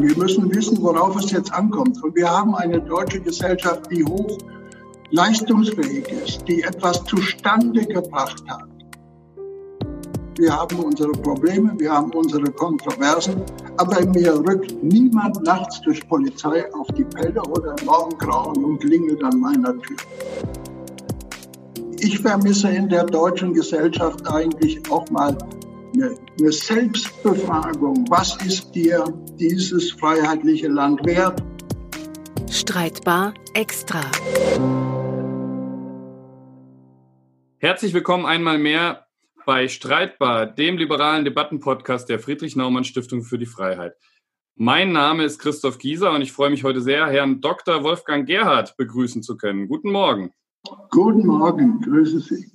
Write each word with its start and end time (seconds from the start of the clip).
Wir 0.00 0.16
müssen 0.16 0.54
wissen, 0.54 0.82
worauf 0.82 1.16
es 1.16 1.30
jetzt 1.30 1.52
ankommt. 1.52 2.02
Und 2.02 2.14
wir 2.16 2.28
haben 2.28 2.54
eine 2.54 2.80
deutsche 2.80 3.20
Gesellschaft, 3.20 3.90
die 3.90 4.04
hoch 4.04 4.38
leistungsfähig 5.10 6.08
ist, 6.08 6.48
die 6.48 6.62
etwas 6.62 7.04
zustande 7.04 7.84
gebracht 7.86 8.42
hat. 8.48 8.68
Wir 10.36 10.52
haben 10.52 10.80
unsere 10.80 11.12
Probleme, 11.12 11.72
wir 11.78 11.92
haben 11.92 12.10
unsere 12.10 12.50
Kontroversen, 12.50 13.42
aber 13.76 14.04
mir 14.06 14.34
rückt 14.34 14.82
niemand 14.82 15.40
nachts 15.44 15.80
durch 15.82 16.06
Polizei 16.08 16.64
auf 16.74 16.88
die 16.88 17.04
Pelle 17.04 17.40
oder 17.42 17.76
Morgengrauen 17.84 18.64
und 18.64 18.80
klingelt 18.80 19.22
an 19.22 19.38
meiner 19.38 19.78
Tür. 19.78 19.96
Ich 22.00 22.18
vermisse 22.18 22.68
in 22.70 22.88
der 22.88 23.04
deutschen 23.04 23.54
Gesellschaft 23.54 24.26
eigentlich 24.26 24.80
auch 24.90 25.08
mal 25.10 25.38
eine, 25.94 26.16
eine 26.40 26.52
Selbstbefragung. 26.52 28.04
Was 28.10 28.36
ist 28.44 28.74
dir 28.74 29.04
dieses 29.38 29.90
freiheitliche 29.92 30.68
Land 30.68 31.04
wert? 31.04 31.42
Streitbar 32.50 33.34
extra. 33.54 34.02
Herzlich 37.58 37.94
willkommen 37.94 38.26
einmal 38.26 38.58
mehr 38.58 39.06
bei 39.46 39.68
Streitbar, 39.68 40.46
dem 40.46 40.78
liberalen 40.78 41.24
Debattenpodcast 41.24 42.08
der 42.08 42.18
Friedrich-Naumann-Stiftung 42.18 43.22
für 43.22 43.38
die 43.38 43.46
Freiheit. 43.46 43.94
Mein 44.56 44.92
Name 44.92 45.24
ist 45.24 45.40
Christoph 45.40 45.78
Gieser 45.78 46.12
und 46.12 46.22
ich 46.22 46.32
freue 46.32 46.50
mich 46.50 46.62
heute 46.62 46.80
sehr, 46.80 47.06
Herrn 47.08 47.40
Dr. 47.40 47.82
Wolfgang 47.82 48.26
Gerhard 48.26 48.76
begrüßen 48.76 49.22
zu 49.22 49.36
können. 49.36 49.66
Guten 49.68 49.90
Morgen. 49.90 50.32
Guten 50.90 51.26
Morgen, 51.26 51.80
grüße 51.80 52.20
Sie. 52.20 52.50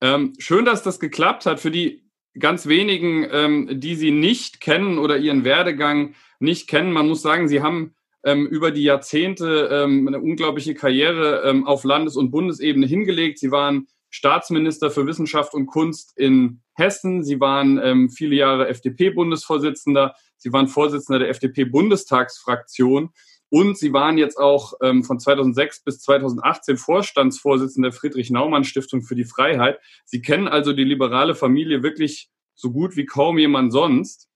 Ähm, 0.00 0.34
schön, 0.38 0.66
dass 0.66 0.82
das 0.82 1.00
geklappt 1.00 1.46
hat. 1.46 1.60
Für 1.60 1.70
die 1.70 2.03
ganz 2.38 2.66
wenigen, 2.66 3.26
ähm, 3.30 3.80
die 3.80 3.94
Sie 3.94 4.10
nicht 4.10 4.60
kennen 4.60 4.98
oder 4.98 5.16
Ihren 5.18 5.44
Werdegang 5.44 6.14
nicht 6.40 6.68
kennen, 6.68 6.92
man 6.92 7.08
muss 7.08 7.22
sagen, 7.22 7.48
Sie 7.48 7.62
haben 7.62 7.94
ähm, 8.24 8.46
über 8.46 8.70
die 8.70 8.82
Jahrzehnte 8.82 9.68
ähm, 9.70 10.08
eine 10.08 10.20
unglaubliche 10.20 10.74
Karriere 10.74 11.42
ähm, 11.44 11.66
auf 11.66 11.84
Landes- 11.84 12.16
und 12.16 12.30
Bundesebene 12.30 12.86
hingelegt. 12.86 13.38
Sie 13.38 13.50
waren 13.50 13.86
Staatsminister 14.10 14.90
für 14.90 15.06
Wissenschaft 15.06 15.54
und 15.54 15.66
Kunst 15.66 16.16
in 16.16 16.62
Hessen. 16.74 17.24
Sie 17.24 17.40
waren 17.40 17.80
ähm, 17.82 18.10
viele 18.10 18.36
Jahre 18.36 18.68
FDP-Bundesvorsitzender. 18.68 20.14
Sie 20.36 20.52
waren 20.52 20.68
Vorsitzender 20.68 21.18
der 21.18 21.30
FDP-Bundestagsfraktion. 21.30 23.10
Und 23.54 23.78
Sie 23.78 23.92
waren 23.92 24.18
jetzt 24.18 24.36
auch 24.36 24.72
ähm, 24.82 25.04
von 25.04 25.20
2006 25.20 25.84
bis 25.84 26.00
2018 26.00 26.76
Vorstandsvorsitzender 26.76 27.90
der 27.90 27.96
Friedrich-Naumann-Stiftung 27.96 29.02
für 29.02 29.14
die 29.14 29.24
Freiheit. 29.24 29.78
Sie 30.04 30.20
kennen 30.20 30.48
also 30.48 30.72
die 30.72 30.82
liberale 30.82 31.36
Familie 31.36 31.84
wirklich 31.84 32.30
so 32.56 32.72
gut 32.72 32.96
wie 32.96 33.06
kaum 33.06 33.38
jemand 33.38 33.72
sonst. 33.72 34.28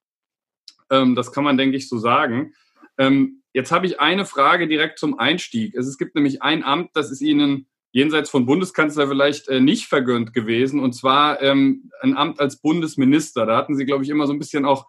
Ähm, 0.89 1.17
das 1.17 1.33
kann 1.33 1.43
man, 1.43 1.57
denke 1.57 1.77
ich, 1.77 1.89
so 1.89 1.99
sagen. 1.99 2.55
Ähm, 2.97 3.43
jetzt 3.53 3.73
habe 3.73 3.87
ich 3.87 3.99
eine 3.99 4.25
Frage 4.25 4.69
direkt 4.69 5.01
zum 5.01 5.19
Einstieg. 5.19 5.75
Es, 5.75 5.89
es 5.89 5.99
gibt 5.99 6.15
nämlich 6.15 6.41
ein 6.43 6.63
Amt, 6.63 6.91
das 6.95 7.11
ist 7.11 7.21
Ihnen 7.21 7.67
jenseits 7.91 8.31
von 8.31 8.47
Bundeskanzler 8.47 9.09
vielleicht 9.09 9.49
äh, 9.49 9.59
nicht 9.59 9.87
vergönnt 9.87 10.33
gewesen, 10.33 10.79
und 10.79 10.93
zwar 10.93 11.43
ähm, 11.43 11.91
ein 12.03 12.17
Amt 12.17 12.39
als 12.39 12.61
Bundesminister. 12.61 13.47
Da 13.47 13.57
hatten 13.57 13.75
Sie, 13.75 13.85
glaube 13.85 14.05
ich, 14.05 14.11
immer 14.11 14.29
so 14.29 14.33
ein 14.33 14.39
bisschen 14.39 14.65
auch 14.65 14.87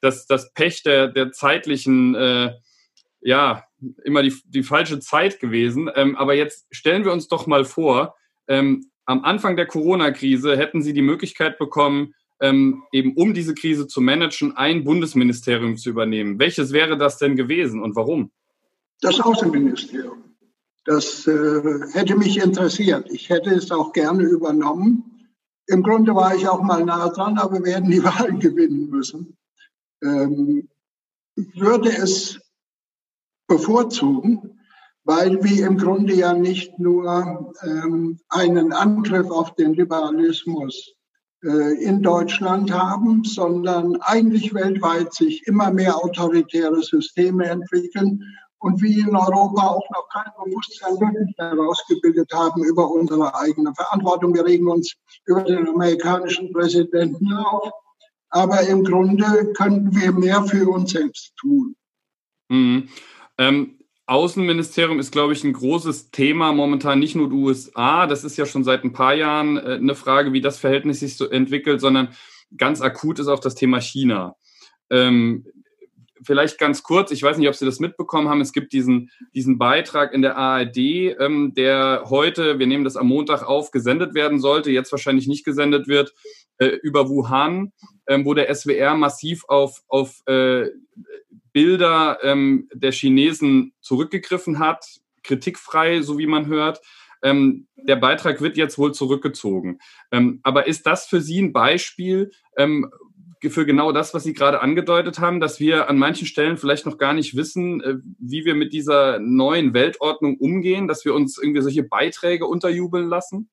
das, 0.00 0.28
das 0.28 0.54
Pech 0.54 0.84
der, 0.84 1.08
der 1.08 1.32
zeitlichen 1.32 2.14
äh, 2.14 2.52
ja, 3.22 3.64
immer 4.04 4.22
die, 4.22 4.34
die 4.46 4.62
falsche 4.62 5.00
Zeit 5.00 5.40
gewesen. 5.40 5.90
Ähm, 5.94 6.16
aber 6.16 6.34
jetzt 6.34 6.66
stellen 6.70 7.04
wir 7.04 7.12
uns 7.12 7.28
doch 7.28 7.46
mal 7.46 7.64
vor, 7.64 8.14
ähm, 8.48 8.90
am 9.04 9.24
Anfang 9.24 9.56
der 9.56 9.66
Corona-Krise 9.66 10.56
hätten 10.56 10.82
Sie 10.82 10.92
die 10.92 11.02
Möglichkeit 11.02 11.58
bekommen, 11.58 12.14
ähm, 12.40 12.82
eben 12.92 13.14
um 13.16 13.34
diese 13.34 13.54
Krise 13.54 13.86
zu 13.86 14.00
managen, 14.00 14.56
ein 14.56 14.84
Bundesministerium 14.84 15.76
zu 15.76 15.90
übernehmen. 15.90 16.38
Welches 16.38 16.72
wäre 16.72 16.96
das 16.96 17.18
denn 17.18 17.36
gewesen 17.36 17.82
und 17.82 17.96
warum? 17.96 18.30
Das 19.00 19.20
Außenministerium. 19.20 20.24
Das 20.84 21.26
äh, 21.26 21.80
hätte 21.92 22.16
mich 22.16 22.38
interessiert. 22.42 23.08
Ich 23.10 23.28
hätte 23.28 23.50
es 23.50 23.70
auch 23.70 23.92
gerne 23.92 24.24
übernommen. 24.24 25.28
Im 25.66 25.82
Grunde 25.82 26.14
war 26.14 26.34
ich 26.34 26.48
auch 26.48 26.62
mal 26.62 26.84
nah 26.84 27.08
dran, 27.08 27.38
aber 27.38 27.58
wir 27.58 27.64
werden 27.64 27.90
die 27.90 28.02
Wahl 28.04 28.36
gewinnen 28.38 28.90
müssen. 28.90 29.36
Ähm, 30.02 30.68
würde 31.54 31.90
es 31.90 32.40
bevorzugen, 33.52 34.58
weil 35.04 35.42
wir 35.44 35.66
im 35.66 35.76
Grunde 35.76 36.14
ja 36.14 36.32
nicht 36.32 36.78
nur 36.78 37.52
ähm, 37.62 38.18
einen 38.28 38.72
Angriff 38.72 39.30
auf 39.30 39.54
den 39.56 39.74
Liberalismus 39.74 40.94
äh, 41.44 41.84
in 41.84 42.02
Deutschland 42.02 42.72
haben, 42.72 43.24
sondern 43.24 43.96
eigentlich 44.00 44.54
weltweit 44.54 45.12
sich 45.12 45.46
immer 45.46 45.70
mehr 45.70 45.96
autoritäre 45.96 46.82
Systeme 46.82 47.44
entwickeln 47.46 48.22
und 48.58 48.80
wir 48.80 49.06
in 49.06 49.16
Europa 49.16 49.66
auch 49.66 49.90
noch 49.90 50.08
kein 50.08 50.32
Bewusstsein 50.44 50.94
wirklich 50.94 51.34
herausgebildet 51.36 52.32
haben 52.32 52.64
über 52.64 52.90
unsere 52.90 53.34
eigene 53.34 53.74
Verantwortung. 53.74 54.34
Wir 54.34 54.46
regen 54.46 54.68
uns 54.68 54.94
über 55.26 55.42
den 55.42 55.68
amerikanischen 55.68 56.52
Präsidenten 56.52 57.32
auf, 57.34 57.70
aber 58.30 58.60
im 58.62 58.84
Grunde 58.84 59.52
könnten 59.52 59.94
wir 59.94 60.12
mehr 60.12 60.42
für 60.44 60.70
uns 60.70 60.92
selbst 60.92 61.34
tun. 61.36 61.74
Mhm. 62.48 62.88
Ähm, 63.42 63.78
Außenministerium 64.06 65.00
ist, 65.00 65.10
glaube 65.10 65.32
ich, 65.32 65.42
ein 65.42 65.52
großes 65.52 66.10
Thema 66.10 66.52
momentan, 66.52 66.98
nicht 67.00 67.16
nur 67.16 67.28
die 67.28 67.34
USA. 67.34 68.06
Das 68.06 68.24
ist 68.24 68.36
ja 68.36 68.46
schon 68.46 68.62
seit 68.62 68.84
ein 68.84 68.92
paar 68.92 69.14
Jahren 69.14 69.56
äh, 69.56 69.74
eine 69.74 69.94
Frage, 69.96 70.32
wie 70.32 70.40
das 70.40 70.58
Verhältnis 70.58 71.00
sich 71.00 71.16
so 71.16 71.28
entwickelt, 71.28 71.80
sondern 71.80 72.08
ganz 72.56 72.80
akut 72.80 73.18
ist 73.18 73.26
auch 73.26 73.40
das 73.40 73.56
Thema 73.56 73.80
China. 73.80 74.36
Ähm, 74.90 75.46
vielleicht 76.22 76.58
ganz 76.58 76.84
kurz, 76.84 77.10
ich 77.10 77.22
weiß 77.22 77.36
nicht, 77.36 77.48
ob 77.48 77.56
Sie 77.56 77.64
das 77.64 77.80
mitbekommen 77.80 78.28
haben, 78.28 78.40
es 78.40 78.52
gibt 78.52 78.72
diesen, 78.72 79.10
diesen 79.34 79.58
Beitrag 79.58 80.12
in 80.12 80.22
der 80.22 80.36
ARD, 80.36 80.76
ähm, 81.18 81.52
der 81.56 82.04
heute, 82.08 82.60
wir 82.60 82.68
nehmen 82.68 82.84
das 82.84 82.96
am 82.96 83.08
Montag 83.08 83.42
auf, 83.42 83.72
gesendet 83.72 84.14
werden 84.14 84.38
sollte, 84.38 84.70
jetzt 84.70 84.92
wahrscheinlich 84.92 85.26
nicht 85.26 85.44
gesendet 85.44 85.88
wird, 85.88 86.14
äh, 86.58 86.66
über 86.66 87.08
Wuhan, 87.08 87.72
ähm, 88.06 88.24
wo 88.24 88.34
der 88.34 88.54
SWR 88.54 88.94
massiv 88.94 89.44
auf, 89.48 89.82
auf 89.88 90.20
äh, 90.26 90.68
Bilder 91.52 92.18
ähm, 92.22 92.68
der 92.72 92.92
Chinesen 92.92 93.74
zurückgegriffen 93.80 94.58
hat, 94.58 94.84
kritikfrei, 95.22 96.02
so 96.02 96.18
wie 96.18 96.26
man 96.26 96.46
hört. 96.46 96.80
Ähm, 97.22 97.68
der 97.76 97.96
Beitrag 97.96 98.40
wird 98.40 98.56
jetzt 98.56 98.78
wohl 98.78 98.92
zurückgezogen. 98.92 99.78
Ähm, 100.10 100.40
aber 100.42 100.66
ist 100.66 100.86
das 100.86 101.06
für 101.06 101.20
Sie 101.20 101.40
ein 101.40 101.52
Beispiel 101.52 102.32
ähm, 102.56 102.90
für 103.50 103.66
genau 103.66 103.92
das, 103.92 104.14
was 104.14 104.24
Sie 104.24 104.34
gerade 104.34 104.60
angedeutet 104.60 105.18
haben, 105.18 105.40
dass 105.40 105.58
wir 105.58 105.88
an 105.88 105.98
manchen 105.98 106.26
Stellen 106.26 106.56
vielleicht 106.56 106.86
noch 106.86 106.98
gar 106.98 107.12
nicht 107.12 107.36
wissen, 107.36 107.80
äh, 107.80 107.96
wie 108.18 108.44
wir 108.44 108.54
mit 108.54 108.72
dieser 108.72 109.18
neuen 109.18 109.74
Weltordnung 109.74 110.36
umgehen, 110.38 110.88
dass 110.88 111.04
wir 111.04 111.14
uns 111.14 111.38
irgendwie 111.38 111.62
solche 111.62 111.82
Beiträge 111.82 112.46
unterjubeln 112.46 113.08
lassen? 113.08 113.50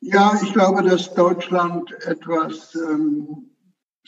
Ja, 0.00 0.38
ich 0.42 0.52
glaube, 0.52 0.84
dass 0.84 1.12
Deutschland 1.14 1.92
etwas 2.06 2.76
ähm, 2.76 3.50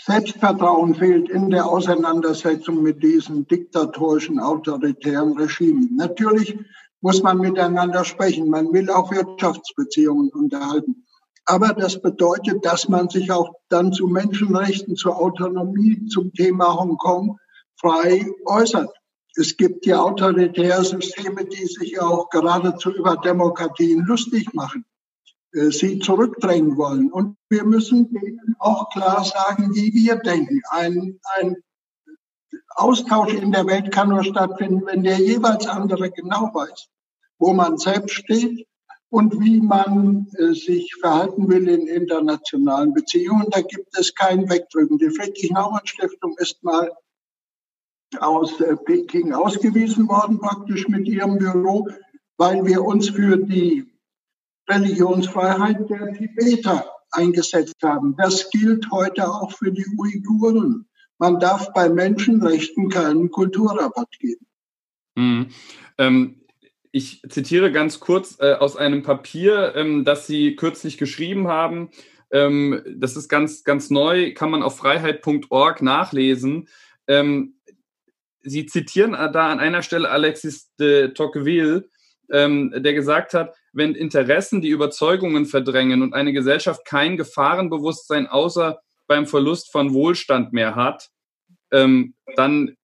Selbstvertrauen 0.06 0.94
fehlt 0.94 1.28
in 1.28 1.50
der 1.50 1.66
Auseinandersetzung 1.66 2.82
mit 2.82 3.02
diesen 3.02 3.46
diktatorischen, 3.46 4.40
autoritären 4.40 5.36
Regimen. 5.36 5.94
Natürlich 5.96 6.58
muss 7.02 7.22
man 7.22 7.38
miteinander 7.38 8.04
sprechen. 8.04 8.48
Man 8.48 8.72
will 8.72 8.88
auch 8.90 9.10
Wirtschaftsbeziehungen 9.10 10.30
unterhalten. 10.30 11.04
Aber 11.44 11.74
das 11.74 12.00
bedeutet, 12.00 12.64
dass 12.64 12.88
man 12.88 13.08
sich 13.08 13.30
auch 13.30 13.52
dann 13.68 13.92
zu 13.92 14.06
Menschenrechten, 14.06 14.96
zur 14.96 15.18
Autonomie, 15.18 16.06
zum 16.06 16.32
Thema 16.32 16.78
Hongkong 16.78 17.38
frei 17.76 18.26
äußert. 18.46 18.90
Es 19.36 19.56
gibt 19.56 19.84
ja 19.84 20.00
autoritäre 20.00 20.84
Systeme, 20.84 21.44
die 21.44 21.66
sich 21.66 22.00
auch 22.00 22.30
geradezu 22.30 22.90
über 22.90 23.16
Demokratien 23.16 24.04
lustig 24.06 24.54
machen. 24.54 24.84
Äh, 25.52 25.70
sie 25.70 25.98
zurückdrängen 25.98 26.76
wollen. 26.76 27.10
Und 27.10 27.36
wir 27.48 27.64
müssen 27.64 28.12
denen 28.12 28.54
auch 28.58 28.90
klar 28.90 29.24
sagen, 29.24 29.74
wie 29.74 29.92
wir 29.92 30.16
denken. 30.16 30.62
Ein, 30.70 31.18
ein 31.36 31.56
Austausch 32.76 33.34
in 33.34 33.52
der 33.52 33.66
Welt 33.66 33.90
kann 33.90 34.10
nur 34.10 34.22
stattfinden, 34.22 34.86
wenn 34.86 35.02
der 35.02 35.18
jeweils 35.18 35.66
andere 35.66 36.10
genau 36.10 36.50
weiß, 36.54 36.88
wo 37.38 37.52
man 37.52 37.78
selbst 37.78 38.14
steht 38.14 38.66
und 39.08 39.40
wie 39.40 39.60
man 39.60 40.28
äh, 40.38 40.54
sich 40.54 40.94
verhalten 41.00 41.48
will 41.48 41.68
in 41.68 41.88
internationalen 41.88 42.94
Beziehungen. 42.94 43.46
Da 43.50 43.60
gibt 43.60 43.98
es 43.98 44.14
kein 44.14 44.48
Wegdrücken. 44.48 44.98
Die 44.98 45.10
Friedrich-Naumann-Stiftung 45.10 46.36
ist 46.38 46.62
mal 46.62 46.92
aus 48.20 48.60
äh, 48.60 48.76
Peking 48.76 49.32
ausgewiesen 49.32 50.08
worden, 50.08 50.38
praktisch 50.38 50.86
mit 50.86 51.08
ihrem 51.08 51.38
Büro, 51.38 51.88
weil 52.36 52.64
wir 52.64 52.84
uns 52.84 53.10
für 53.10 53.36
die 53.36 53.89
Religionsfreiheit 54.70 55.90
der 55.90 56.12
Tibeter 56.12 56.86
eingesetzt 57.10 57.76
haben. 57.82 58.14
Das 58.16 58.50
gilt 58.50 58.90
heute 58.90 59.28
auch 59.28 59.52
für 59.52 59.72
die 59.72 59.86
Uiguren. 59.98 60.86
Man 61.18 61.38
darf 61.38 61.72
bei 61.72 61.88
Menschenrechten 61.88 62.88
keinen 62.88 63.30
Kulturrabatt 63.30 64.10
geben. 64.18 64.46
Mhm. 65.16 65.48
Ähm, 65.98 66.40
ich 66.92 67.22
zitiere 67.28 67.70
ganz 67.70 68.00
kurz 68.00 68.38
äh, 68.40 68.54
aus 68.54 68.76
einem 68.76 69.02
Papier, 69.02 69.74
ähm, 69.76 70.04
das 70.04 70.26
Sie 70.26 70.56
kürzlich 70.56 70.98
geschrieben 70.98 71.48
haben. 71.48 71.90
Ähm, 72.32 72.82
das 72.96 73.16
ist 73.16 73.28
ganz, 73.28 73.64
ganz 73.64 73.90
neu, 73.90 74.32
kann 74.34 74.50
man 74.50 74.62
auf 74.62 74.78
freiheit.org 74.78 75.82
nachlesen. 75.82 76.68
Ähm, 77.06 77.56
Sie 78.42 78.64
zitieren 78.64 79.12
da 79.12 79.50
an 79.50 79.60
einer 79.60 79.82
Stelle 79.82 80.08
Alexis 80.08 80.74
de 80.76 81.12
Tocqueville, 81.12 81.90
ähm, 82.32 82.72
der 82.74 82.94
gesagt 82.94 83.34
hat, 83.34 83.54
wenn 83.72 83.94
Interessen 83.94 84.60
die 84.60 84.70
Überzeugungen 84.70 85.46
verdrängen 85.46 86.02
und 86.02 86.14
eine 86.14 86.32
Gesellschaft 86.32 86.84
kein 86.84 87.16
Gefahrenbewusstsein 87.16 88.26
außer 88.26 88.80
beim 89.06 89.26
Verlust 89.26 89.70
von 89.70 89.92
Wohlstand 89.92 90.52
mehr 90.52 90.74
hat, 90.74 91.10
ähm, 91.70 92.14
dann 92.36 92.76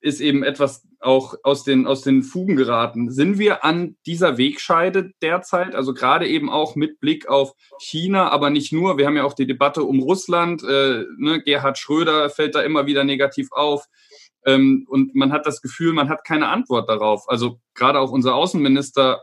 ist 0.00 0.20
eben 0.20 0.42
etwas 0.42 0.82
auch 1.00 1.34
aus 1.42 1.64
den, 1.64 1.86
aus 1.86 2.02
den 2.02 2.22
Fugen 2.22 2.56
geraten. 2.56 3.10
Sind 3.10 3.38
wir 3.38 3.64
an 3.64 3.96
dieser 4.06 4.38
Wegscheide 4.38 5.12
derzeit? 5.20 5.74
Also 5.74 5.94
gerade 5.94 6.28
eben 6.28 6.50
auch 6.50 6.76
mit 6.76 7.00
Blick 7.00 7.28
auf 7.28 7.52
China, 7.80 8.30
aber 8.30 8.50
nicht 8.50 8.72
nur. 8.72 8.98
Wir 8.98 9.06
haben 9.06 9.16
ja 9.16 9.24
auch 9.24 9.32
die 9.34 9.46
Debatte 9.46 9.82
um 9.82 10.00
Russland. 10.00 10.62
Äh, 10.62 11.04
ne? 11.18 11.42
Gerhard 11.42 11.78
Schröder 11.78 12.30
fällt 12.30 12.54
da 12.54 12.62
immer 12.62 12.86
wieder 12.86 13.04
negativ 13.04 13.48
auf. 13.52 13.86
Ähm, 14.44 14.86
und 14.88 15.14
man 15.14 15.32
hat 15.32 15.46
das 15.46 15.60
Gefühl, 15.60 15.92
man 15.92 16.08
hat 16.08 16.24
keine 16.24 16.48
Antwort 16.48 16.88
darauf. 16.88 17.28
Also 17.28 17.58
gerade 17.74 17.98
auch 17.98 18.10
unser 18.10 18.34
Außenminister 18.34 19.22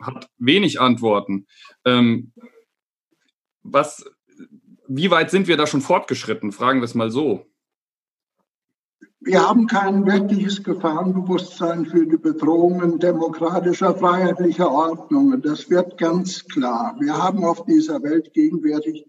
hat 0.00 0.28
wenig 0.38 0.80
Antworten. 0.80 1.46
Ähm, 1.84 2.32
was, 3.62 4.04
wie 4.86 5.10
weit 5.10 5.30
sind 5.30 5.48
wir 5.48 5.56
da 5.56 5.66
schon 5.66 5.80
fortgeschritten? 5.80 6.52
Fragen 6.52 6.80
wir 6.80 6.84
es 6.84 6.94
mal 6.94 7.10
so. 7.10 7.46
Wir 9.26 9.40
haben 9.40 9.66
kein 9.66 10.04
wirkliches 10.04 10.62
Gefahrenbewusstsein 10.62 11.86
für 11.86 12.06
die 12.06 12.18
Bedrohungen 12.18 12.98
demokratischer, 12.98 13.94
freiheitlicher 13.94 14.70
Ordnungen. 14.70 15.40
Das 15.40 15.70
wird 15.70 15.96
ganz 15.96 16.44
klar. 16.44 16.94
Wir 17.00 17.16
haben 17.16 17.42
auf 17.42 17.64
dieser 17.64 18.02
Welt 18.02 18.34
gegenwärtig 18.34 19.06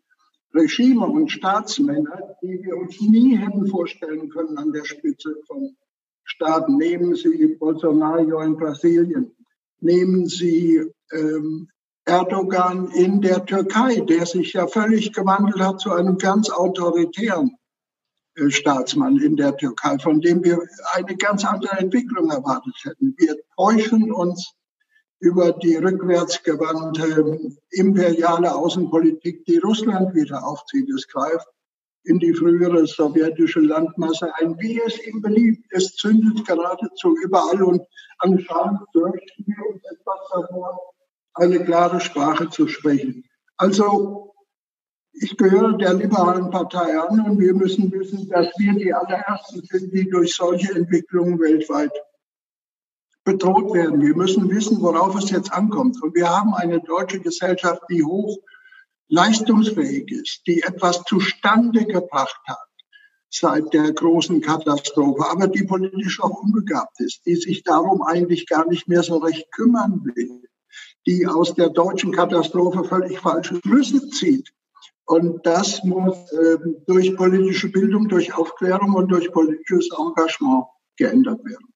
Regime 0.54 1.06
und 1.06 1.30
Staatsmänner, 1.30 2.38
die 2.42 2.64
wir 2.64 2.78
uns 2.78 3.02
nie 3.02 3.36
hätten 3.36 3.68
vorstellen 3.68 4.30
können 4.30 4.58
an 4.58 4.72
der 4.72 4.86
Spitze 4.86 5.36
von 5.48 5.76
Staaten. 6.24 6.78
Nehmen 6.78 7.16
Sie 7.16 7.58
Bolsonaro 7.60 8.40
in 8.40 8.56
Brasilien, 8.56 9.36
nehmen 9.80 10.28
Sie 10.28 10.82
ähm, 11.12 11.70
Erdogan 12.06 12.90
in 12.92 13.22
der 13.22 13.46
Türkei, 13.46 14.00
der 14.02 14.26
sich 14.26 14.54
ja 14.54 14.68
völlig 14.68 15.12
gewandelt 15.12 15.60
hat 15.60 15.80
zu 15.80 15.92
einem 15.92 16.18
ganz 16.18 16.50
autoritären 16.50 17.58
äh, 18.36 18.50
Staatsmann 18.50 19.18
in 19.18 19.36
der 19.36 19.58
Türkei, 19.58 19.98
von 20.00 20.22
dem 20.22 20.44
wir 20.44 20.60
eine 20.94 21.16
ganz 21.18 21.44
andere 21.46 21.78
Entwicklung 21.80 22.30
erwartet 22.30 22.76
hätten. 22.84 23.16
Wir 23.18 23.38
täuschen 23.58 24.12
uns 24.12 24.54
über 25.20 25.54
die 25.54 25.76
rückwärtsgewandte 25.76 27.40
imperiale 27.72 28.54
Außenpolitik, 28.54 29.46
die 29.46 29.58
Russland 29.58 30.14
wieder 30.14 30.46
aufzieht. 30.46 30.90
Es 30.90 31.08
greift 31.08 31.48
in 32.06 32.20
die 32.20 32.34
frühere 32.34 32.86
sowjetische 32.86 33.60
Landmasse 33.60 34.34
ein, 34.36 34.58
wie 34.60 34.80
es 34.86 35.06
ihm 35.06 35.22
beliebt. 35.22 35.66
Es 35.72 35.96
zündet 35.96 36.46
geradezu 36.46 37.16
überall 37.24 37.62
und 37.64 37.82
anscheinend 38.20 38.82
dürften 38.94 39.46
wir 39.46 39.70
uns 39.70 39.84
etwas 39.84 40.20
davor, 40.32 40.80
eine 41.34 41.64
klare 41.64 42.00
Sprache 42.00 42.50
zu 42.50 42.68
sprechen. 42.68 43.26
Also 43.58 44.34
ich 45.14 45.38
gehöre 45.38 45.78
der 45.78 45.94
liberalen 45.94 46.50
Partei 46.50 47.00
an 47.00 47.22
und 47.22 47.40
wir 47.40 47.54
müssen 47.54 47.92
wissen, 47.92 48.28
dass 48.30 48.48
wir 48.58 48.74
die 48.74 48.94
allerersten 48.94 49.62
sind, 49.64 49.94
die 49.94 50.10
durch 50.10 50.36
solche 50.36 50.74
Entwicklungen 50.76 51.40
weltweit 51.40 51.92
bedroht 53.24 53.74
werden. 53.74 54.02
Wir 54.02 54.16
müssen 54.16 54.50
wissen, 54.50 54.82
worauf 54.82 55.16
es 55.16 55.32
jetzt 55.32 55.52
ankommt. 55.52 56.02
Und 56.04 56.16
wir 56.16 56.30
haben 56.30 56.54
eine 56.54 56.80
deutsche 56.82 57.20
Gesellschaft, 57.20 57.82
die 57.90 58.04
hoch 58.04 58.38
leistungsfähig 59.08 60.12
ist, 60.12 60.42
die 60.48 60.62
etwas 60.62 61.04
zustande 61.04 61.86
gebracht 61.86 62.40
hat 62.48 62.68
seit 63.30 63.74
der 63.74 63.92
großen 63.92 64.42
Katastrophe, 64.42 65.26
aber 65.30 65.48
die 65.48 65.64
politisch 65.64 66.22
auch 66.22 66.42
unbegabt 66.42 67.00
ist, 67.02 67.26
die 67.26 67.36
sich 67.36 67.64
darum 67.64 68.02
eigentlich 68.02 68.48
gar 68.48 68.68
nicht 68.68 68.88
mehr 68.88 69.04
so 69.04 69.18
recht 69.18 69.52
kümmern 69.52 70.02
will, 70.16 70.42
die 71.06 71.28
aus 71.28 71.54
der 71.54 71.70
deutschen 71.70 72.14
Katastrophe 72.14 72.86
völlig 72.86 73.20
falsche 73.20 73.60
Schlüsse 73.62 74.10
zieht 74.10 74.54
und 75.06 75.46
das 75.46 75.84
muss 75.84 76.32
äh, 76.32 76.58
durch 76.88 77.16
politische 77.16 77.70
Bildung, 77.70 78.10
durch 78.10 78.34
Aufklärung 78.34 78.96
und 78.96 79.10
durch 79.10 79.32
politisches 79.32 79.90
Engagement 79.98 80.66
geändert 80.98 81.46
werden. 81.46 81.75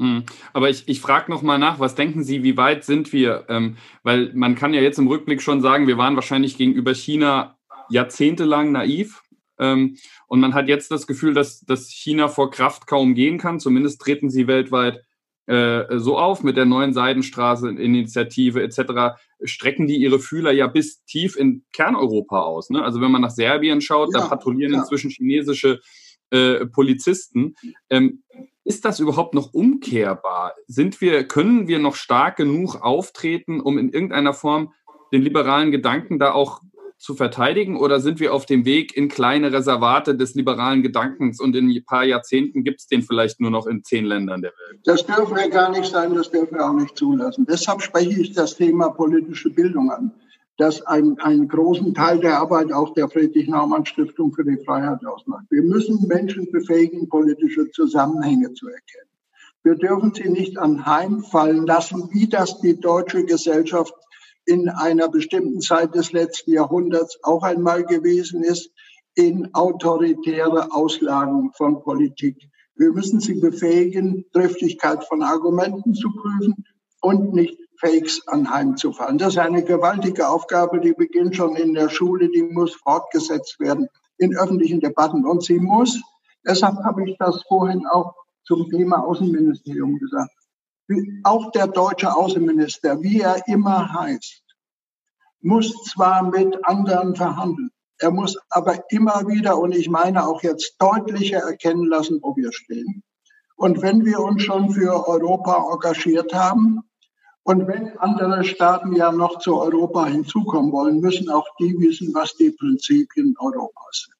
Hm. 0.00 0.24
Aber 0.54 0.70
ich, 0.70 0.88
ich 0.88 1.00
frage 1.00 1.30
nochmal 1.30 1.58
nach, 1.58 1.78
was 1.78 1.94
denken 1.94 2.24
Sie, 2.24 2.42
wie 2.42 2.56
weit 2.56 2.84
sind 2.84 3.12
wir? 3.12 3.44
Ähm, 3.50 3.76
weil 4.02 4.32
man 4.34 4.54
kann 4.54 4.72
ja 4.72 4.80
jetzt 4.80 4.98
im 4.98 5.08
Rückblick 5.08 5.42
schon 5.42 5.60
sagen, 5.60 5.86
wir 5.86 5.98
waren 5.98 6.14
wahrscheinlich 6.14 6.56
gegenüber 6.56 6.94
China 6.94 7.58
jahrzehntelang 7.90 8.72
naiv. 8.72 9.22
Ähm, 9.58 9.98
und 10.26 10.40
man 10.40 10.54
hat 10.54 10.68
jetzt 10.68 10.90
das 10.90 11.06
Gefühl, 11.06 11.34
dass, 11.34 11.60
dass 11.60 11.90
China 11.90 12.28
vor 12.28 12.50
Kraft 12.50 12.86
kaum 12.86 13.14
gehen 13.14 13.36
kann. 13.36 13.60
Zumindest 13.60 14.00
treten 14.00 14.30
sie 14.30 14.46
weltweit 14.46 15.04
äh, 15.44 15.98
so 15.98 16.16
auf 16.16 16.42
mit 16.42 16.56
der 16.56 16.64
neuen 16.64 16.94
Seidenstraße-Initiative 16.94 18.62
etc., 18.62 19.20
strecken 19.44 19.86
die 19.86 19.96
ihre 19.96 20.18
Fühler 20.18 20.52
ja 20.52 20.66
bis 20.66 21.04
tief 21.04 21.36
in 21.36 21.64
Kerneuropa 21.74 22.40
aus. 22.40 22.70
Ne? 22.70 22.82
Also 22.82 23.02
wenn 23.02 23.10
man 23.10 23.20
nach 23.20 23.30
Serbien 23.30 23.82
schaut, 23.82 24.14
ja, 24.14 24.20
da 24.20 24.28
patrouillieren 24.28 24.72
ja. 24.72 24.80
inzwischen 24.80 25.10
chinesische 25.10 25.80
äh, 26.30 26.64
Polizisten. 26.64 27.54
Ähm, 27.90 28.22
ist 28.70 28.84
das 28.84 29.00
überhaupt 29.00 29.34
noch 29.34 29.52
umkehrbar? 29.52 30.54
Sind 30.68 31.00
wir, 31.00 31.26
können 31.26 31.66
wir 31.66 31.80
noch 31.80 31.96
stark 31.96 32.36
genug 32.36 32.76
auftreten, 32.80 33.60
um 33.60 33.78
in 33.78 33.90
irgendeiner 33.90 34.32
Form 34.32 34.72
den 35.12 35.22
liberalen 35.22 35.72
Gedanken 35.72 36.20
da 36.20 36.30
auch 36.30 36.60
zu 36.96 37.16
verteidigen 37.16 37.76
oder 37.76 37.98
sind 37.98 38.20
wir 38.20 38.32
auf 38.32 38.46
dem 38.46 38.64
Weg 38.64 38.96
in 38.96 39.08
kleine 39.08 39.52
Reservate 39.52 40.14
des 40.14 40.36
liberalen 40.36 40.84
Gedankens 40.84 41.40
und 41.40 41.56
in 41.56 41.68
ein 41.68 41.84
paar 41.84 42.04
Jahrzehnten 42.04 42.62
gibt 42.62 42.78
es 42.78 42.86
den 42.86 43.02
vielleicht 43.02 43.40
nur 43.40 43.50
noch 43.50 43.66
in 43.66 43.82
zehn 43.82 44.04
Ländern 44.04 44.40
der 44.40 44.52
Welt? 44.52 44.82
Das 44.84 45.04
dürfen 45.04 45.34
wir 45.34 45.48
gar 45.48 45.72
nicht 45.72 45.90
sein, 45.90 46.14
das 46.14 46.30
dürfen 46.30 46.54
wir 46.54 46.64
auch 46.64 46.74
nicht 46.74 46.96
zulassen. 46.96 47.44
Deshalb 47.50 47.82
spreche 47.82 48.20
ich 48.20 48.34
das 48.34 48.54
Thema 48.54 48.90
politische 48.90 49.50
Bildung 49.50 49.90
an, 49.90 50.12
das 50.60 50.82
ein, 50.82 51.18
einen 51.20 51.48
großen 51.48 51.94
Teil 51.94 52.20
der 52.20 52.38
Arbeit 52.38 52.72
auch 52.72 52.94
der 52.94 53.08
Friedrich-Naumann-Stiftung 53.08 54.32
für 54.32 54.44
die 54.44 54.62
Freiheit 54.64 55.04
ausmacht. 55.04 55.46
Wir 55.50 55.62
müssen 55.62 56.06
Menschen 56.06 56.50
befähigen, 56.50 57.08
politische 57.08 57.70
Zusammenhänge 57.70 58.52
zu 58.52 58.68
erkennen. 58.68 59.10
Wir 59.62 59.74
dürfen 59.74 60.12
sie 60.14 60.28
nicht 60.28 60.58
anheimfallen 60.58 61.66
lassen, 61.66 62.08
wie 62.12 62.28
das 62.28 62.60
die 62.60 62.78
deutsche 62.78 63.24
Gesellschaft 63.24 63.94
in 64.46 64.68
einer 64.68 65.08
bestimmten 65.08 65.60
Zeit 65.60 65.94
des 65.94 66.12
letzten 66.12 66.52
Jahrhunderts 66.52 67.18
auch 67.22 67.42
einmal 67.42 67.84
gewesen 67.84 68.42
ist, 68.42 68.70
in 69.14 69.54
autoritäre 69.54 70.72
Auslagen 70.72 71.52
von 71.52 71.82
Politik. 71.82 72.36
Wir 72.74 72.92
müssen 72.92 73.20
sie 73.20 73.34
befähigen, 73.34 74.24
Triftigkeit 74.32 75.04
von 75.04 75.22
Argumenten 75.22 75.94
zu 75.94 76.08
prüfen 76.10 76.64
und 77.02 77.34
nicht 77.34 77.58
Fakes 77.80 78.26
anheimzufallen. 78.28 79.18
Das 79.18 79.30
ist 79.34 79.38
eine 79.38 79.64
gewaltige 79.64 80.28
Aufgabe, 80.28 80.80
die 80.80 80.92
beginnt 80.92 81.36
schon 81.36 81.56
in 81.56 81.74
der 81.74 81.88
Schule, 81.88 82.28
die 82.28 82.42
muss 82.42 82.74
fortgesetzt 82.74 83.58
werden 83.58 83.88
in 84.18 84.36
öffentlichen 84.36 84.80
Debatten. 84.80 85.24
Und 85.24 85.42
sie 85.42 85.58
muss, 85.58 86.00
deshalb 86.46 86.76
habe 86.84 87.08
ich 87.08 87.16
das 87.18 87.42
vorhin 87.48 87.86
auch 87.86 88.14
zum 88.44 88.68
Thema 88.70 89.04
Außenministerium 89.04 89.98
gesagt, 89.98 90.30
auch 91.22 91.52
der 91.52 91.68
deutsche 91.68 92.14
Außenminister, 92.14 93.00
wie 93.00 93.20
er 93.20 93.46
immer 93.46 93.92
heißt, 93.92 94.42
muss 95.40 95.72
zwar 95.84 96.22
mit 96.24 96.58
anderen 96.66 97.14
verhandeln, 97.14 97.70
er 97.98 98.10
muss 98.10 98.36
aber 98.50 98.82
immer 98.90 99.26
wieder, 99.28 99.58
und 99.58 99.72
ich 99.72 99.88
meine 99.88 100.26
auch 100.26 100.42
jetzt 100.42 100.76
deutlicher 100.78 101.38
erkennen 101.38 101.86
lassen, 101.86 102.18
wo 102.22 102.34
wir 102.34 102.52
stehen. 102.52 103.02
Und 103.56 103.82
wenn 103.82 104.04
wir 104.04 104.20
uns 104.20 104.42
schon 104.42 104.70
für 104.70 105.06
Europa 105.06 105.66
engagiert 105.70 106.34
haben 106.34 106.82
und 107.44 107.66
wenn 107.66 107.96
andere 107.98 108.44
Staaten 108.44 108.94
ja 108.94 109.10
noch 109.12 109.38
zu 109.38 109.58
Europa 109.58 110.06
hinzukommen 110.06 110.72
wollen, 110.72 111.00
müssen 111.00 111.28
auch 111.30 111.46
die 111.58 111.74
wissen, 111.78 112.12
was 112.14 112.36
die 112.36 112.50
Prinzipien 112.50 113.34
Europas 113.38 114.06
sind. 114.06 114.14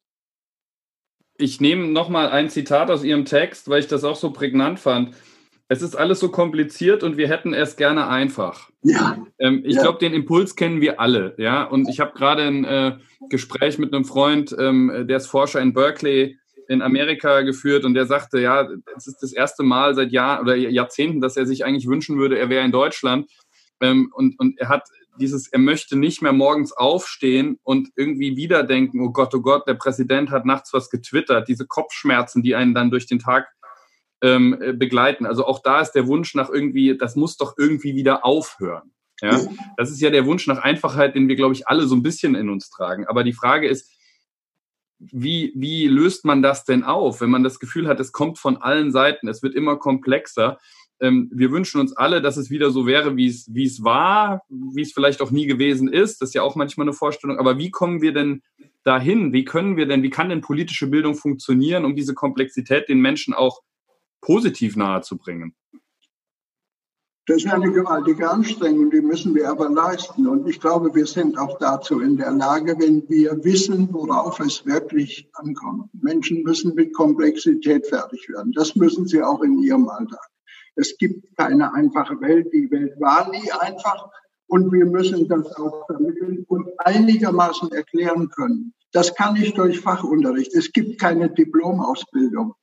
Ich 1.37 1.61
nehme 1.61 1.89
nochmal 1.89 2.29
ein 2.29 2.51
Zitat 2.51 2.91
aus 2.91 3.05
Ihrem 3.05 3.25
Text, 3.25 3.69
weil 3.69 3.81
ich 3.81 3.89
das 3.89 4.05
auch 4.05 4.17
so 4.17 4.31
prägnant 4.31 4.79
fand 4.79 5.15
es 5.71 5.83
ist 5.83 5.95
alles 5.95 6.19
so 6.19 6.31
kompliziert 6.31 7.05
und 7.05 7.17
wir 7.17 7.29
hätten 7.29 7.55
es 7.55 7.77
gerne 7.77 8.09
einfach. 8.09 8.71
Ja. 8.83 9.25
Ähm, 9.39 9.63
ich 9.65 9.77
ja. 9.77 9.83
glaube, 9.83 10.01
den 10.01 10.13
Impuls 10.13 10.57
kennen 10.57 10.81
wir 10.81 10.99
alle, 10.99 11.35
ja. 11.39 11.63
Und 11.63 11.89
ich 11.89 12.01
habe 12.01 12.13
gerade 12.13 12.43
ein 12.43 12.65
äh, 12.65 12.97
Gespräch 13.29 13.79
mit 13.79 13.95
einem 13.95 14.05
Freund, 14.05 14.55
ähm, 14.59 15.07
der 15.07 15.19
ist 15.19 15.29
Forscher 15.29 15.61
in 15.61 15.73
Berkeley 15.73 16.40
in 16.71 16.83
Amerika 16.83 17.41
geführt 17.41 17.85
und 17.85 17.95
der 17.95 18.07
sagte, 18.07 18.41
ja, 18.41 18.69
es 18.97 19.09
ist 19.09 19.19
das 19.23 19.33
erste 19.33 19.65
Mal 19.65 19.97
seit 19.97 20.13
Jahren 20.13 20.43
oder 20.43 20.55
Jahrzehnten, 20.55 21.21
dass 21.21 21.37
er 21.37 21.45
sich 21.45 21.65
eigentlich 21.65 21.89
wünschen 21.89 22.17
würde, 22.17 22.39
er 22.39 22.49
wäre 22.49 22.65
in 22.65 22.71
Deutschland. 22.71 23.29
Ähm, 23.81 24.13
und, 24.15 24.39
und 24.39 24.57
er 24.57 24.69
hat 24.69 24.85
dieses, 25.19 25.49
er 25.49 25.59
möchte 25.59 25.99
nicht 25.99 26.23
mehr 26.23 26.33
morgens 26.33 26.73
aufstehen 26.73 27.59
und 27.65 27.89
irgendwie 27.97 28.37
wieder 28.37 28.63
denken, 28.63 29.01
oh 29.01 29.11
Gott, 29.11 29.35
oh 29.35 29.41
Gott, 29.41 29.67
der 29.67 29.75
Präsident 29.75 30.31
hat 30.31 30.47
nachts 30.47 30.73
was 30.73 30.91
getwittert, 30.91 31.49
diese 31.49 31.67
Kopfschmerzen, 31.67 32.41
die 32.41 32.55
einen 32.55 32.73
dann 32.73 32.93
durch 32.93 33.07
den 33.07 33.19
Tag 33.19 33.49
ähm, 34.23 34.57
äh, 34.63 34.73
begleiten. 34.73 35.27
Also 35.27 35.47
auch 35.47 35.63
da 35.65 35.81
ist 35.81 35.93
der 35.93 36.07
Wunsch 36.07 36.37
nach 36.37 36.51
irgendwie, 36.51 36.97
das 36.97 37.17
muss 37.17 37.37
doch 37.37 37.55
irgendwie 37.59 37.97
wieder 37.97 38.25
aufhören. 38.25 38.93
Ja, 39.21 39.41
das 39.77 39.91
ist 39.91 40.01
ja 40.01 40.11
der 40.11 40.25
Wunsch 40.25 40.47
nach 40.47 40.59
Einfachheit, 40.59 41.17
den 41.17 41.27
wir, 41.27 41.37
glaube 41.37 41.53
ich, 41.53 41.67
alle 41.67 41.87
so 41.87 41.97
ein 41.97 42.03
bisschen 42.03 42.37
in 42.37 42.49
uns 42.49 42.71
tragen. 42.71 43.07
Aber 43.07 43.25
die 43.25 43.35
Frage 43.35 43.69
ist, 43.69 43.93
wie, 45.01 45.53
wie 45.57 45.89
löst 45.89 46.25
man 46.25 46.43
das 46.43 46.65
denn 46.65 46.85
auf, 46.85 47.21
wenn 47.21 47.31
man 47.31 47.43
das 47.43 47.59
Gefühl 47.59 47.89
hat, 47.89 47.99
es 48.01 48.13
kommt 48.13 48.39
von 48.39 48.59
allen 48.59 48.93
Seiten, 48.93 49.29
es 49.29 49.43
wird 49.43 49.55
immer 49.55 49.77
komplexer? 49.77 50.59
Ähm, 51.01 51.31
wir 51.33 51.51
wünschen 51.51 51.81
uns 51.81 51.97
alle, 51.97 52.21
dass 52.21 52.37
es 52.37 52.51
wieder 52.51 52.71
so 52.71 52.87
wäre, 52.87 53.17
wie 53.17 53.27
es, 53.27 53.47
wie 53.53 53.65
es 53.65 53.83
war, 53.83 54.43
wie 54.49 54.83
es 54.83 54.93
vielleicht 54.93 55.23
auch 55.23 55.31
nie 55.31 55.47
gewesen 55.47 55.89
ist. 55.89 56.21
Das 56.21 56.31
ist 56.31 56.35
ja 56.35 56.43
auch 56.43 56.55
manchmal 56.55 56.85
eine 56.85 56.93
Vorstellung. 56.93 57.39
Aber 57.39 57.59
wie 57.59 57.71
kommen 57.71 58.03
wir 58.03 58.13
denn 58.13 58.43
dahin? 58.85 59.33
Wie 59.33 59.45
können 59.45 59.79
wir 59.79 59.87
denn, 59.87 60.03
wie 60.03 60.11
kann 60.11 60.29
denn 60.29 60.43
politische 60.43 60.89
Bildung 60.89 61.15
funktionieren, 61.15 61.87
um 61.87 61.97
diese 61.97 62.15
Komplexität 62.15 62.89
den 62.89 63.01
Menschen 63.01 63.33
auch 63.33 63.63
positiv 64.21 64.77
nahezubringen? 64.77 65.55
Das 67.31 67.45
ist 67.45 67.53
eine 67.53 67.71
gewaltige 67.71 68.29
Anstrengung, 68.29 68.91
die 68.91 69.01
müssen 69.01 69.37
wir 69.37 69.49
aber 69.49 69.71
leisten. 69.71 70.27
Und 70.27 70.49
ich 70.49 70.59
glaube, 70.59 70.93
wir 70.97 71.07
sind 71.07 71.39
auch 71.39 71.59
dazu 71.61 72.01
in 72.01 72.17
der 72.17 72.33
Lage, 72.33 72.75
wenn 72.81 73.09
wir 73.09 73.45
wissen, 73.45 73.89
worauf 73.93 74.41
es 74.41 74.67
wirklich 74.67 75.31
ankommt. 75.35 75.89
Menschen 75.93 76.43
müssen 76.43 76.75
mit 76.75 76.93
Komplexität 76.93 77.87
fertig 77.87 78.29
werden. 78.31 78.51
Das 78.51 78.75
müssen 78.75 79.07
sie 79.07 79.23
auch 79.23 79.43
in 79.43 79.63
ihrem 79.63 79.89
Alltag. 79.89 80.27
Es 80.75 80.99
gibt 80.99 81.37
keine 81.37 81.73
einfache 81.73 82.21
Welt. 82.21 82.53
Die 82.53 82.69
Welt 82.73 83.01
war 83.01 83.31
nie 83.31 83.49
einfach. 83.61 84.11
Und 84.49 84.73
wir 84.73 84.87
müssen 84.87 85.29
das 85.29 85.55
auch 85.55 85.87
vermitteln 85.87 86.45
und 86.49 86.67
einigermaßen 86.79 87.71
erklären 87.71 88.29
können. 88.31 88.75
Das 88.91 89.15
kann 89.15 89.37
ich 89.37 89.55
durch 89.55 89.79
Fachunterricht. 89.79 90.53
Es 90.53 90.73
gibt 90.73 91.01
keine 91.01 91.31
Diplomausbildung 91.31 92.55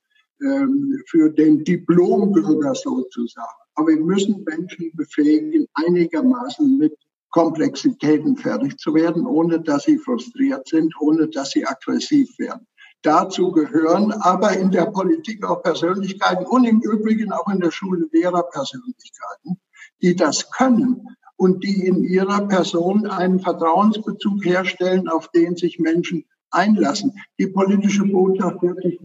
ähm, 0.42 1.02
für 1.06 1.30
den 1.30 1.64
Diplombürger 1.64 2.74
sozusagen. 2.74 3.67
Aber 3.78 3.90
wir 3.90 4.00
müssen 4.00 4.42
Menschen 4.42 4.90
befähigen, 4.94 5.68
einigermaßen 5.74 6.78
mit 6.78 6.94
Komplexitäten 7.30 8.36
fertig 8.36 8.76
zu 8.76 8.92
werden, 8.92 9.24
ohne 9.24 9.60
dass 9.60 9.84
sie 9.84 9.98
frustriert 9.98 10.66
sind, 10.66 10.92
ohne 10.98 11.28
dass 11.28 11.52
sie 11.52 11.64
aggressiv 11.64 12.28
werden. 12.40 12.66
Dazu 13.02 13.52
gehören 13.52 14.10
aber 14.10 14.56
in 14.56 14.72
der 14.72 14.86
Politik 14.86 15.46
auch 15.46 15.62
Persönlichkeiten 15.62 16.44
und 16.46 16.64
im 16.64 16.80
Übrigen 16.80 17.30
auch 17.30 17.46
in 17.48 17.60
der 17.60 17.70
Schule 17.70 18.08
Lehrerpersönlichkeiten, 18.10 19.60
die 20.02 20.16
das 20.16 20.50
können 20.50 21.06
und 21.36 21.62
die 21.62 21.86
in 21.86 22.02
ihrer 22.02 22.48
Person 22.48 23.06
einen 23.06 23.38
Vertrauensbezug 23.38 24.44
herstellen, 24.44 25.06
auf 25.06 25.30
den 25.30 25.54
sich 25.54 25.78
Menschen 25.78 26.24
einlassen. 26.50 27.12
Die 27.38 27.46
politische 27.46 28.04
Botschaft 28.06 28.60
wird 28.60 28.84
nicht 28.84 29.00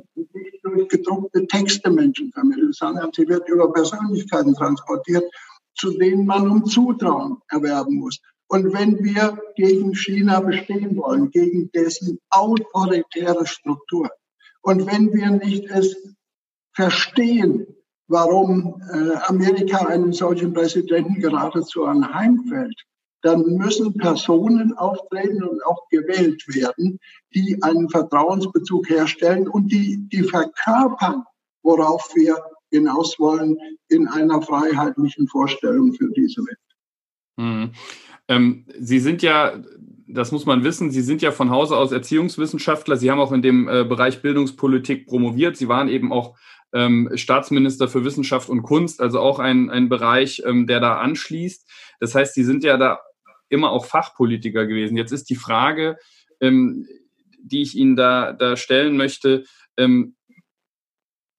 durch 0.74 0.90
gedruckte 0.90 1.46
Texte 1.48 1.90
Menschen 1.90 2.32
vermittelt, 2.32 2.76
sondern 2.76 3.12
sie 3.14 3.28
wird 3.28 3.48
über 3.50 3.72
Persönlichkeiten 3.72 4.54
transportiert, 4.56 5.24
zu 5.76 5.92
denen 5.98 6.26
man 6.26 6.50
um 6.50 6.66
Zutrauen 6.66 7.38
erwerben 7.50 7.96
muss. 7.96 8.20
Und 8.48 8.74
wenn 8.74 9.04
wir 9.04 9.40
gegen 9.56 9.96
China 9.96 10.40
bestehen 10.40 10.96
wollen, 10.98 11.32
gegen 11.32 11.72
dessen 11.72 12.20
autoritäre 12.30 13.46
Struktur, 13.46 14.10
und 14.62 14.86
wenn 14.86 15.14
wir 15.14 15.30
nicht 15.32 15.70
es 15.70 15.96
verstehen, 16.74 17.68
warum 18.08 18.82
äh, 18.94 19.16
Amerika 19.28 19.86
einen 19.88 20.14
solchen 20.14 20.54
Präsidenten 20.54 21.16
geradezu 21.16 21.86
anheimfällt, 21.86 22.80
dann 23.24 23.44
müssen 23.56 23.94
Personen 23.94 24.78
auftreten 24.78 25.44
und 25.44 25.66
auch 25.66 25.88
gewählt 25.90 26.44
werden, 26.48 27.00
die 27.34 27.58
einen 27.64 27.90
Vertrauensbezug 27.90 28.90
herstellen 28.90 29.48
und 29.48 29.72
die, 29.72 30.08
die 30.12 30.24
verkörpern, 30.24 31.24
worauf 31.64 32.12
wir 32.16 32.38
hinaus 32.70 33.18
wollen 33.20 33.58
in 33.88 34.08
einer 34.08 34.42
freiheitlichen 34.42 35.28
Vorstellung 35.30 35.94
für 35.94 36.12
diese 36.12 36.42
Welt. 36.42 36.58
Mhm. 37.38 37.72
Ähm, 38.28 38.66
Sie 38.78 39.00
sind 39.00 39.22
ja, 39.22 39.54
das 40.08 40.34
muss 40.34 40.46
man 40.46 40.66
wissen, 40.66 40.92
Sie 40.92 41.02
sind 41.02 41.22
ja 41.22 41.32
von 41.32 41.50
Hause 41.50 41.78
aus 41.78 41.94
Erziehungswissenschaftler. 41.94 42.98
Sie 42.98 43.10
haben 43.10 43.20
auch 43.20 43.32
in 43.32 43.42
dem 43.42 43.70
äh, 43.70 43.86
Bereich 43.86 44.22
Bildungspolitik 44.22 45.08
promoviert. 45.08 45.56
Sie 45.56 45.70
waren 45.70 45.88
eben 45.88 46.12
auch 46.12 46.38
ähm, 46.74 47.10
Staatsminister 47.16 47.88
für 47.88 48.04
Wissenschaft 48.04 48.50
und 48.50 48.64
Kunst, 48.64 49.00
also 49.00 49.20
auch 49.22 49.40
ein, 49.40 49.70
ein 49.70 49.88
Bereich, 49.88 50.44
ähm, 50.46 50.68
der 50.68 50.82
da 50.82 50.98
anschließt. 50.98 51.70
Das 52.02 52.16
heißt, 52.16 52.34
Sie 52.34 52.44
sind 52.44 52.66
ja 52.66 52.76
da 52.78 53.00
immer 53.54 53.72
auch 53.72 53.86
Fachpolitiker 53.86 54.66
gewesen. 54.66 54.98
Jetzt 54.98 55.12
ist 55.12 55.30
die 55.30 55.36
Frage, 55.36 55.98
ähm, 56.42 56.88
die 57.42 57.62
ich 57.62 57.76
Ihnen 57.76 57.96
da, 57.96 58.34
da 58.34 58.58
stellen 58.58 58.98
möchte, 58.98 59.46
ähm, 59.78 60.16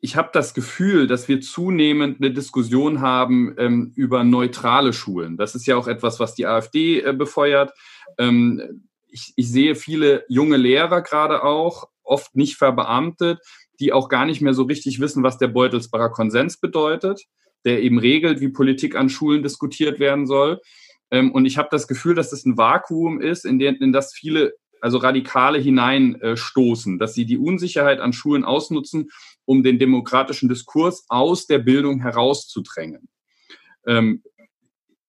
ich 0.05 0.17
habe 0.17 0.29
das 0.35 0.53
Gefühl, 0.53 1.07
dass 1.07 1.29
wir 1.29 1.41
zunehmend 1.41 2.21
eine 2.21 2.31
Diskussion 2.31 3.01
haben 3.01 3.55
ähm, 3.57 3.93
über 3.97 4.23
neutrale 4.23 4.93
Schulen. 4.93 5.39
Das 5.39 5.55
ist 5.55 5.67
ja 5.67 5.79
auch 5.79 5.89
etwas, 5.89 6.21
was 6.21 6.35
die 6.35 6.47
AfD 6.47 7.01
äh, 7.01 7.15
befeuert. 7.15 7.73
Ähm, 8.19 8.85
ich, 9.09 9.33
ich 9.35 9.51
sehe 9.51 9.75
viele 9.75 10.27
junge 10.29 10.59
Lehrer 10.59 11.01
gerade 11.01 11.43
auch, 11.43 11.89
oft 12.03 12.37
nicht 12.37 12.57
verbeamtet, 12.57 13.39
die 13.81 13.95
auch 13.95 14.11
gar 14.11 14.27
nicht 14.27 14.43
mehr 14.43 14.53
so 14.53 14.65
richtig 14.65 15.01
wissen, 15.01 15.23
was 15.23 15.39
der 15.39 15.49
Beutelsbacher 15.49 16.11
Konsens 16.11 16.61
bedeutet, 16.61 17.23
der 17.65 17.83
eben 17.83 17.99
regelt, 17.99 18.43
wie 18.43 18.51
Politik 18.51 18.97
an 18.97 19.09
Schulen 19.09 19.43
diskutiert 19.43 20.01
werden 20.01 20.27
soll. 20.27 20.61
Ähm, 21.15 21.31
und 21.31 21.47
ich 21.47 21.59
habe 21.59 21.69
das 21.71 21.87
Gefühl, 21.87 22.17
dass 22.17 22.31
das 22.31 22.45
ein 22.45 22.59
Vakuum 22.59 23.21
ist, 23.21 23.45
in, 23.45 23.61
den, 23.61 23.77
in 23.77 23.93
das 23.93 24.13
viele 24.13 24.55
also 24.81 24.99
Radikale 24.99 25.59
hineinstoßen, 25.59 26.99
dass 26.99 27.15
sie 27.15 27.25
die 27.25 27.39
Unsicherheit 27.39 28.01
an 28.01 28.13
Schulen 28.13 28.45
ausnutzen, 28.45 29.11
um 29.45 29.63
den 29.63 29.79
demokratischen 29.79 30.49
Diskurs 30.49 31.07
aus 31.09 31.47
der 31.47 31.61
Bildung 31.61 32.01
herauszudrängen. 32.01 33.09
Ähm, 33.87 34.25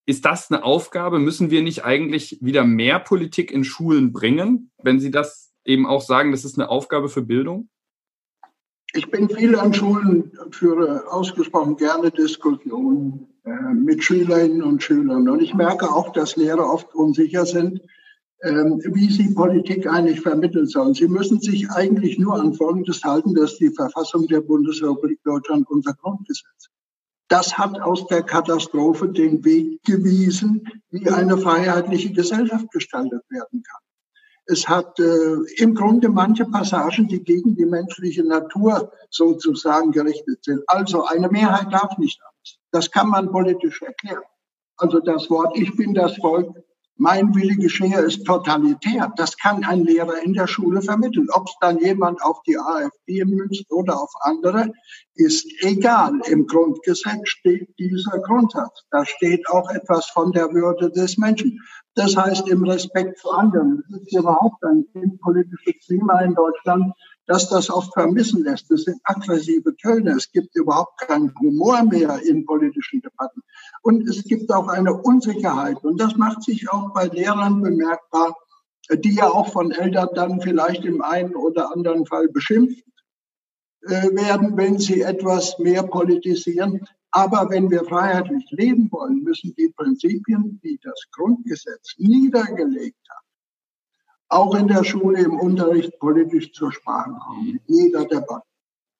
ist 0.05 0.25
das 0.25 0.51
eine 0.51 0.63
Aufgabe? 0.63 1.17
Müssen 1.17 1.49
wir 1.49 1.63
nicht 1.63 1.83
eigentlich 1.83 2.37
wieder 2.39 2.65
mehr 2.65 2.99
Politik 2.99 3.51
in 3.51 3.63
Schulen 3.63 4.13
bringen, 4.13 4.71
wenn 4.77 4.99
Sie 4.99 5.09
das 5.09 5.53
eben 5.65 5.87
auch 5.87 6.01
sagen, 6.01 6.31
das 6.31 6.45
ist 6.45 6.59
eine 6.59 6.69
Aufgabe 6.69 7.09
für 7.09 7.23
Bildung? 7.23 7.69
Ich 8.95 9.11
bin 9.11 9.27
viel 9.27 9.57
an 9.57 9.73
Schulen, 9.73 10.31
führe 10.51 11.11
ausgesprochen 11.11 11.75
gerne 11.75 12.11
Diskussionen 12.11 13.27
äh, 13.43 13.73
mit 13.73 14.01
Schülerinnen 14.01 14.63
und 14.63 14.81
Schülern. 14.81 15.27
Und 15.27 15.41
ich 15.41 15.53
merke 15.53 15.91
auch, 15.91 16.13
dass 16.13 16.37
Lehrer 16.37 16.71
oft 16.71 16.95
unsicher 16.95 17.45
sind, 17.45 17.81
ähm, 18.43 18.81
wie 18.93 19.11
sie 19.11 19.33
Politik 19.33 19.85
eigentlich 19.85 20.21
vermitteln 20.21 20.67
sollen. 20.67 20.93
Sie 20.93 21.09
müssen 21.09 21.41
sich 21.41 21.69
eigentlich 21.71 22.17
nur 22.17 22.39
an 22.39 22.53
Folgendes 22.53 23.03
halten, 23.03 23.35
dass 23.35 23.57
die 23.57 23.71
Verfassung 23.71 24.27
der 24.27 24.39
Bundesrepublik 24.39 25.21
Deutschland 25.25 25.69
unser 25.69 25.93
Grundgesetz. 25.95 26.69
Das 27.27 27.57
hat 27.57 27.81
aus 27.81 28.07
der 28.07 28.23
Katastrophe 28.23 29.09
den 29.09 29.43
Weg 29.43 29.83
gewiesen, 29.83 30.69
wie 30.91 31.09
eine 31.09 31.37
freiheitliche 31.37 32.13
Gesellschaft 32.13 32.71
gestaltet 32.71 33.23
werden 33.29 33.61
kann. 33.61 33.84
Es 34.47 34.67
hat 34.67 34.99
äh, 34.99 35.37
im 35.57 35.73
Grunde 35.73 36.09
manche 36.09 36.45
Passagen, 36.45 37.07
die 37.07 37.23
gegen 37.23 37.55
die 37.55 37.65
menschliche 37.65 38.23
Natur 38.23 38.91
sozusagen 39.09 39.91
gerichtet 39.91 40.43
sind. 40.43 40.61
Also 40.67 41.05
eine 41.05 41.29
Mehrheit 41.29 41.73
darf 41.73 41.97
nicht 41.97 42.21
alles. 42.21 42.59
Das 42.71 42.91
kann 42.91 43.09
man 43.09 43.31
politisch 43.31 43.81
erklären. 43.81 44.23
Also 44.77 44.99
das 44.99 45.29
Wort 45.29 45.57
Ich 45.57 45.75
bin 45.75 45.93
das 45.93 46.17
Volk 46.17 46.55
mein 46.97 47.35
Wille 47.35 47.55
geschehe 47.55 47.99
ist 47.99 48.25
totalitär. 48.25 49.11
Das 49.17 49.37
kann 49.37 49.63
ein 49.65 49.83
Lehrer 49.83 50.23
in 50.23 50.33
der 50.33 50.47
Schule 50.47 50.81
vermitteln. 50.81 51.27
Ob 51.33 51.47
es 51.47 51.55
dann 51.59 51.77
jemand 51.79 52.21
auf 52.23 52.41
die 52.43 52.57
AfD 52.57 53.25
münzt 53.25 53.69
oder 53.71 53.99
auf 54.01 54.11
andere, 54.21 54.71
ist 55.15 55.45
egal. 55.61 56.13
Im 56.27 56.47
Grundgesetz 56.47 57.27
steht 57.27 57.67
dieser 57.77 58.19
Grundsatz. 58.19 58.85
Da 58.91 59.05
steht 59.05 59.47
auch 59.49 59.69
etwas 59.71 60.05
von 60.07 60.31
der 60.31 60.53
Würde 60.53 60.89
des 60.89 61.17
Menschen. 61.17 61.59
Das 61.95 62.15
heißt, 62.15 62.47
im 62.47 62.63
Respekt 62.63 63.19
zu 63.19 63.29
anderen. 63.29 63.83
Es 63.89 64.01
ist 64.01 64.17
überhaupt 64.17 64.63
ein 64.63 64.85
politisches 65.21 65.85
Klima 65.85 66.21
in 66.21 66.33
Deutschland, 66.33 66.93
dass 67.27 67.49
das 67.49 67.69
oft 67.69 67.93
vermissen 67.93 68.43
lässt. 68.43 68.69
Das 68.69 68.83
sind 68.83 68.99
aggressive 69.03 69.75
Töne. 69.77 70.11
Es 70.11 70.31
gibt 70.31 70.55
überhaupt 70.55 70.99
keinen 71.01 71.33
Humor 71.39 71.83
mehr 71.83 72.19
in 72.23 72.45
politischen 72.45 73.01
Debatten. 73.01 73.41
Und 73.81 74.07
es 74.07 74.23
gibt 74.23 74.51
auch 74.51 74.67
eine 74.67 74.93
Unsicherheit. 74.93 75.83
Und 75.83 75.99
das 75.99 76.15
macht 76.15 76.43
sich 76.43 76.69
auch 76.71 76.93
bei 76.93 77.05
Lehrern 77.07 77.61
bemerkbar, 77.61 78.35
die 78.91 79.15
ja 79.15 79.27
auch 79.27 79.51
von 79.51 79.71
Eltern 79.71 80.09
dann 80.13 80.41
vielleicht 80.41 80.85
im 80.85 81.01
einen 81.01 81.35
oder 81.35 81.73
anderen 81.73 82.05
Fall 82.05 82.27
beschimpft 82.27 82.83
äh, 83.81 84.15
werden, 84.15 84.55
wenn 84.57 84.77
sie 84.77 85.01
etwas 85.01 85.57
mehr 85.57 85.83
politisieren. 85.83 86.87
Aber 87.11 87.49
wenn 87.49 87.71
wir 87.71 87.85
freiheitlich 87.85 88.45
leben 88.51 88.91
wollen, 88.91 89.23
müssen 89.23 89.55
die 89.57 89.73
Prinzipien, 89.75 90.59
die 90.63 90.79
das 90.83 91.01
Grundgesetz 91.11 91.95
niedergelegt 91.97 93.04
auch 94.29 94.55
in 94.55 94.67
der 94.67 94.83
Schule 94.83 95.23
im 95.23 95.39
Unterricht 95.39 95.99
politisch 95.99 96.51
zur 96.53 96.71
Sprache 96.71 97.11
kommen, 97.25 97.59
jeder 97.67 98.05
Debatte. 98.05 98.43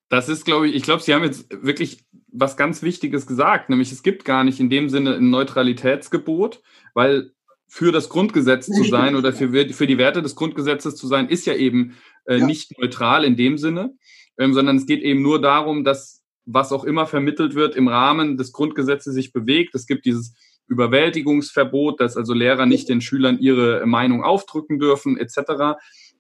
Das 0.09 0.29
ist, 0.29 0.45
glaube 0.45 0.67
ich, 0.67 0.75
ich 0.75 0.83
glaube, 0.83 1.01
Sie 1.01 1.13
haben 1.13 1.23
jetzt 1.23 1.47
wirklich 1.49 2.05
was 2.31 2.57
ganz 2.57 2.83
Wichtiges 2.83 3.25
gesagt, 3.25 3.69
nämlich 3.69 3.91
es 3.91 4.03
gibt 4.03 4.23
gar 4.23 4.43
nicht 4.43 4.59
in 4.59 4.69
dem 4.69 4.89
Sinne 4.89 5.15
ein 5.15 5.29
Neutralitätsgebot, 5.29 6.61
weil 6.93 7.31
für 7.67 7.91
das 7.91 8.09
Grundgesetz 8.09 8.67
nicht 8.67 8.83
zu 8.83 8.89
sein 8.89 9.15
oder 9.15 9.33
für, 9.33 9.49
für 9.73 9.87
die 9.87 9.97
Werte 9.97 10.21
des 10.21 10.35
Grundgesetzes 10.35 10.95
zu 10.95 11.07
sein, 11.07 11.27
ist 11.27 11.45
ja 11.45 11.55
eben 11.55 11.95
äh, 12.25 12.37
ja. 12.37 12.45
nicht 12.45 12.77
neutral 12.79 13.25
in 13.25 13.35
dem 13.35 13.57
Sinne, 13.57 13.95
ähm, 14.37 14.53
sondern 14.53 14.77
es 14.77 14.85
geht 14.85 15.01
eben 15.01 15.21
nur 15.21 15.41
darum, 15.41 15.83
dass 15.83 16.23
was 16.45 16.71
auch 16.71 16.83
immer 16.83 17.07
vermittelt 17.07 17.55
wird 17.55 17.75
im 17.75 17.87
Rahmen 17.87 18.37
des 18.37 18.51
Grundgesetzes 18.51 19.15
sich 19.15 19.33
bewegt. 19.33 19.73
Es 19.73 19.87
gibt 19.87 20.05
dieses 20.05 20.35
Überwältigungsverbot, 20.67 21.99
dass 21.99 22.17
also 22.17 22.33
Lehrer 22.33 22.65
nicht 22.65 22.89
den 22.89 23.01
Schülern 23.01 23.39
ihre 23.39 23.85
Meinung 23.85 24.23
aufdrücken 24.23 24.79
dürfen, 24.79 25.17
etc. 25.17 25.77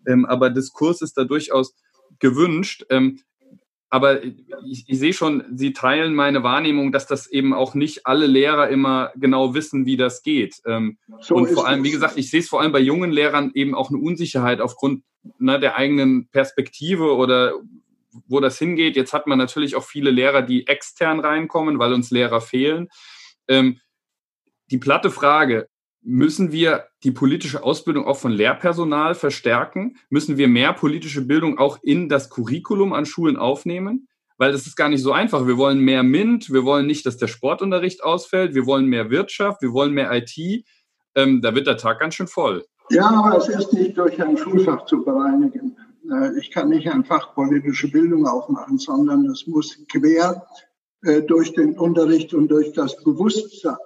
ähm, 0.07 0.25
aber 0.25 0.49
Diskurs 0.49 1.01
ist 1.01 1.17
da 1.17 1.23
durchaus 1.23 1.75
gewünscht. 2.19 2.85
Ähm, 2.89 3.19
aber 3.89 4.23
ich, 4.23 4.83
ich 4.87 4.99
sehe 4.99 5.13
schon, 5.13 5.43
Sie 5.53 5.71
teilen 5.71 6.15
meine 6.15 6.43
Wahrnehmung, 6.43 6.91
dass 6.91 7.07
das 7.07 7.27
eben 7.27 7.53
auch 7.53 7.75
nicht 7.75 8.05
alle 8.05 8.25
Lehrer 8.25 8.67
immer 8.69 9.11
genau 9.15 9.53
wissen, 9.53 9.85
wie 9.85 9.95
das 9.95 10.21
geht. 10.21 10.61
Ähm, 10.65 10.97
so 11.21 11.35
und 11.35 11.47
vor 11.47 11.67
allem, 11.67 11.83
wie 11.83 11.91
gesagt, 11.91 12.17
ich 12.17 12.29
sehe 12.29 12.41
es 12.41 12.49
vor 12.49 12.61
allem 12.61 12.71
bei 12.71 12.79
jungen 12.79 13.11
Lehrern 13.11 13.51
eben 13.53 13.73
auch 13.73 13.89
eine 13.89 13.99
Unsicherheit 13.99 14.59
aufgrund 14.59 15.03
ne, 15.39 15.59
der 15.59 15.75
eigenen 15.75 16.27
Perspektive 16.29 17.15
oder 17.15 17.53
wo 18.27 18.39
das 18.39 18.57
hingeht. 18.57 18.95
Jetzt 18.95 19.13
hat 19.13 19.27
man 19.27 19.37
natürlich 19.37 19.75
auch 19.75 19.83
viele 19.83 20.11
Lehrer, 20.11 20.41
die 20.41 20.67
extern 20.67 21.19
reinkommen, 21.19 21.79
weil 21.79 21.93
uns 21.93 22.11
Lehrer 22.11 22.41
fehlen. 22.41 22.89
Ähm, 23.47 23.79
die 24.71 24.77
platte 24.77 25.11
Frage, 25.11 25.67
müssen 26.01 26.51
wir 26.51 26.85
die 27.03 27.11
politische 27.11 27.63
Ausbildung 27.63 28.05
auch 28.05 28.17
von 28.17 28.31
Lehrpersonal 28.31 29.15
verstärken? 29.15 29.97
Müssen 30.09 30.37
wir 30.37 30.47
mehr 30.47 30.73
politische 30.73 31.21
Bildung 31.21 31.57
auch 31.57 31.79
in 31.81 32.09
das 32.09 32.29
Curriculum 32.29 32.93
an 32.93 33.05
Schulen 33.05 33.37
aufnehmen? 33.37 34.07
Weil 34.37 34.51
das 34.51 34.67
ist 34.67 34.75
gar 34.75 34.89
nicht 34.89 35.01
so 35.01 35.13
einfach. 35.13 35.47
Wir 35.47 35.57
wollen 35.57 35.79
mehr 35.79 36.03
MINT, 36.03 36.51
wir 36.51 36.65
wollen 36.65 36.85
nicht, 36.85 37.05
dass 37.05 37.17
der 37.17 37.27
Sportunterricht 37.27 38.03
ausfällt, 38.03 38.53
wir 38.53 38.65
wollen 38.65 38.85
mehr 38.85 39.09
Wirtschaft, 39.09 39.61
wir 39.61 39.71
wollen 39.71 39.93
mehr 39.93 40.11
IT. 40.11 40.65
Ähm, 41.15 41.41
da 41.41 41.55
wird 41.55 41.67
der 41.67 41.77
Tag 41.77 41.99
ganz 41.99 42.15
schön 42.15 42.27
voll. 42.27 42.65
Ja, 42.89 43.09
aber 43.09 43.37
es 43.37 43.47
ist 43.47 43.73
nicht 43.73 43.97
durch 43.97 44.21
ein 44.21 44.37
Schulfach 44.37 44.85
zu 44.85 45.03
bereinigen. 45.03 45.77
Äh, 46.11 46.37
ich 46.37 46.51
kann 46.51 46.69
nicht 46.69 46.89
einfach 46.89 47.33
politische 47.33 47.89
Bildung 47.89 48.27
aufmachen, 48.27 48.77
sondern 48.77 49.25
es 49.25 49.47
muss 49.47 49.79
quer 49.91 50.45
äh, 51.03 51.21
durch 51.21 51.53
den 51.53 51.79
Unterricht 51.79 52.33
und 52.33 52.49
durch 52.49 52.73
das 52.73 53.01
Bewusstsein 53.03 53.77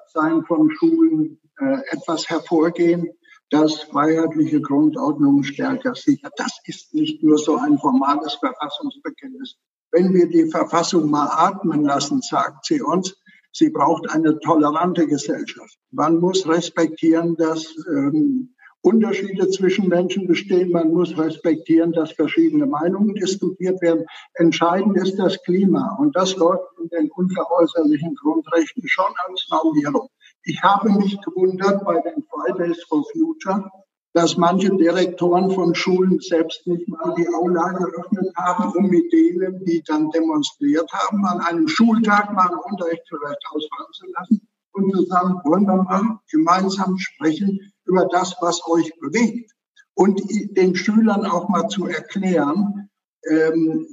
von 0.45 0.71
Schulen 0.71 1.39
äh, 1.59 1.79
etwas 1.91 2.29
hervorgehen, 2.29 3.09
das 3.49 3.81
freiheitliche 3.83 4.61
Grundordnung 4.61 5.43
stärker 5.43 5.95
sichert. 5.95 6.33
Das 6.37 6.59
ist 6.65 6.93
nicht 6.93 7.23
nur 7.23 7.37
so 7.37 7.57
ein 7.57 7.77
formales 7.77 8.35
Verfassungsbekenntnis. 8.35 9.55
Wenn 9.91 10.13
wir 10.13 10.29
die 10.29 10.49
Verfassung 10.51 11.09
mal 11.09 11.27
atmen 11.27 11.83
lassen, 11.83 12.21
sagt 12.21 12.65
sie 12.65 12.81
uns, 12.81 13.15
sie 13.51 13.69
braucht 13.69 14.09
eine 14.11 14.39
tolerante 14.39 15.07
Gesellschaft. 15.07 15.77
Man 15.91 16.19
muss 16.19 16.47
respektieren, 16.47 17.35
dass 17.37 17.75
ähm, 17.87 18.53
Unterschiede 18.81 19.49
zwischen 19.49 19.89
Menschen 19.89 20.25
bestehen. 20.27 20.71
Man 20.71 20.93
muss 20.93 21.17
respektieren, 21.17 21.91
dass 21.91 22.13
verschiedene 22.13 22.65
Meinungen 22.65 23.13
diskutiert 23.13 23.81
werden. 23.81 24.05
Entscheidend 24.35 24.97
ist 24.97 25.19
das 25.19 25.41
Klima. 25.43 25.97
Und 25.99 26.15
das 26.15 26.35
läuft 26.37 26.63
in 26.81 26.87
den 26.89 27.11
unveräußerlichen 27.11 28.15
Grundrechten 28.15 28.87
schon 28.87 29.11
als 29.27 29.47
Normierung. 29.51 30.09
Ich 30.43 30.61
habe 30.63 30.89
mich 30.91 31.19
gewundert 31.21 31.83
bei 31.83 31.99
den 32.01 32.23
Fridays 32.29 32.81
for 32.87 33.03
Future, 33.11 33.69
dass 34.13 34.37
manche 34.37 34.75
Direktoren 34.75 35.51
von 35.51 35.75
Schulen 35.75 36.19
selbst 36.19 36.65
nicht 36.65 36.87
mal 36.87 37.13
die 37.17 37.27
Aula 37.27 37.73
geöffnet 37.73 38.33
haben, 38.37 38.71
um 38.75 38.89
mit 38.89 39.11
denen, 39.11 39.63
die 39.65 39.83
dann 39.85 40.09
demonstriert 40.11 40.89
haben, 40.93 41.25
an 41.25 41.41
einem 41.41 41.67
Schultag 41.67 42.33
mal 42.33 42.47
einen 42.47 42.59
Unterricht 42.71 43.03
vielleicht 43.07 43.45
ausfallen 43.51 43.91
zu 43.91 44.05
lassen 44.07 44.48
und 44.73 44.91
zu 44.93 45.05
sagen, 45.05 45.41
wollen 45.43 45.65
wir 45.65 45.83
mal 45.83 46.19
gemeinsam 46.31 46.97
sprechen 46.97 47.73
über 47.85 48.07
das, 48.11 48.35
was 48.41 48.61
euch 48.67 48.91
bewegt 48.99 49.51
und 49.93 50.21
den 50.55 50.75
Schülern 50.75 51.25
auch 51.25 51.49
mal 51.49 51.67
zu 51.67 51.85
erklären, 51.85 52.89
ähm, 53.29 53.87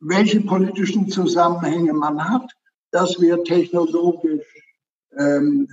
welche 0.00 0.40
politischen 0.40 1.08
Zusammenhänge 1.08 1.92
man 1.92 2.28
hat, 2.28 2.52
dass 2.90 3.20
wir 3.20 3.42
technologisch 3.42 4.46
ähm, 5.18 5.68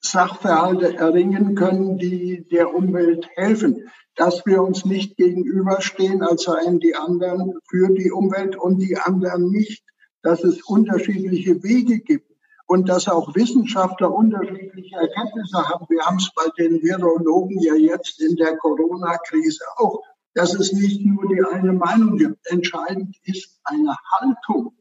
Sachverhalte 0.00 0.96
erringen 0.96 1.54
können, 1.54 1.98
die 1.98 2.46
der 2.48 2.74
Umwelt 2.74 3.28
helfen. 3.34 3.90
Dass 4.16 4.44
wir 4.46 4.62
uns 4.62 4.84
nicht 4.84 5.16
gegenüberstehen, 5.16 6.22
als 6.22 6.44
seien 6.44 6.80
die 6.80 6.94
anderen 6.94 7.54
für 7.68 7.92
die 7.92 8.10
Umwelt 8.10 8.56
und 8.56 8.78
die 8.78 8.96
anderen 8.96 9.50
nicht. 9.50 9.82
Dass 10.22 10.44
es 10.44 10.62
unterschiedliche 10.62 11.62
Wege 11.62 12.00
gibt 12.00 12.29
und 12.70 12.88
dass 12.88 13.08
auch 13.08 13.34
Wissenschaftler 13.34 14.14
unterschiedliche 14.14 14.94
Erkenntnisse 14.94 15.68
haben. 15.68 15.86
Wir 15.88 16.06
haben 16.06 16.18
es 16.18 16.30
bei 16.36 16.44
den 16.56 16.80
Virologen 16.80 17.58
ja 17.58 17.74
jetzt 17.74 18.20
in 18.20 18.36
der 18.36 18.56
Corona-Krise 18.58 19.64
auch, 19.78 20.00
dass 20.34 20.54
es 20.54 20.72
nicht 20.72 21.04
nur 21.04 21.26
die 21.26 21.42
eine 21.42 21.72
Meinung 21.72 22.16
gibt. 22.16 22.38
Entscheidend 22.48 23.16
ist 23.24 23.58
eine 23.64 23.96
Haltung 24.12 24.72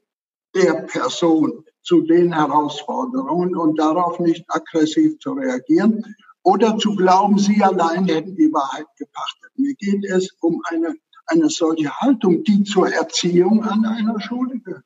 der 0.54 0.84
Person 0.84 1.66
zu 1.82 2.02
den 2.02 2.32
Herausforderungen 2.32 3.56
und 3.56 3.80
darauf 3.80 4.20
nicht 4.20 4.46
aggressiv 4.50 5.18
zu 5.18 5.32
reagieren 5.32 6.16
oder 6.44 6.78
zu 6.78 6.96
glauben, 6.96 7.40
sie 7.40 7.64
allein 7.64 8.06
hätten 8.06 8.36
die 8.36 8.54
Wahrheit 8.54 8.86
gepachtet. 8.98 9.50
Mir 9.56 9.74
geht 9.74 10.06
es 10.06 10.30
um 10.42 10.62
eine, 10.66 10.94
eine 11.26 11.50
solche 11.50 11.90
Haltung, 11.90 12.44
die 12.44 12.64
zur 12.64 12.88
Erziehung 12.94 13.64
an 13.64 13.84
einer 13.84 14.22
Schule 14.22 14.60
gehört. 14.60 14.84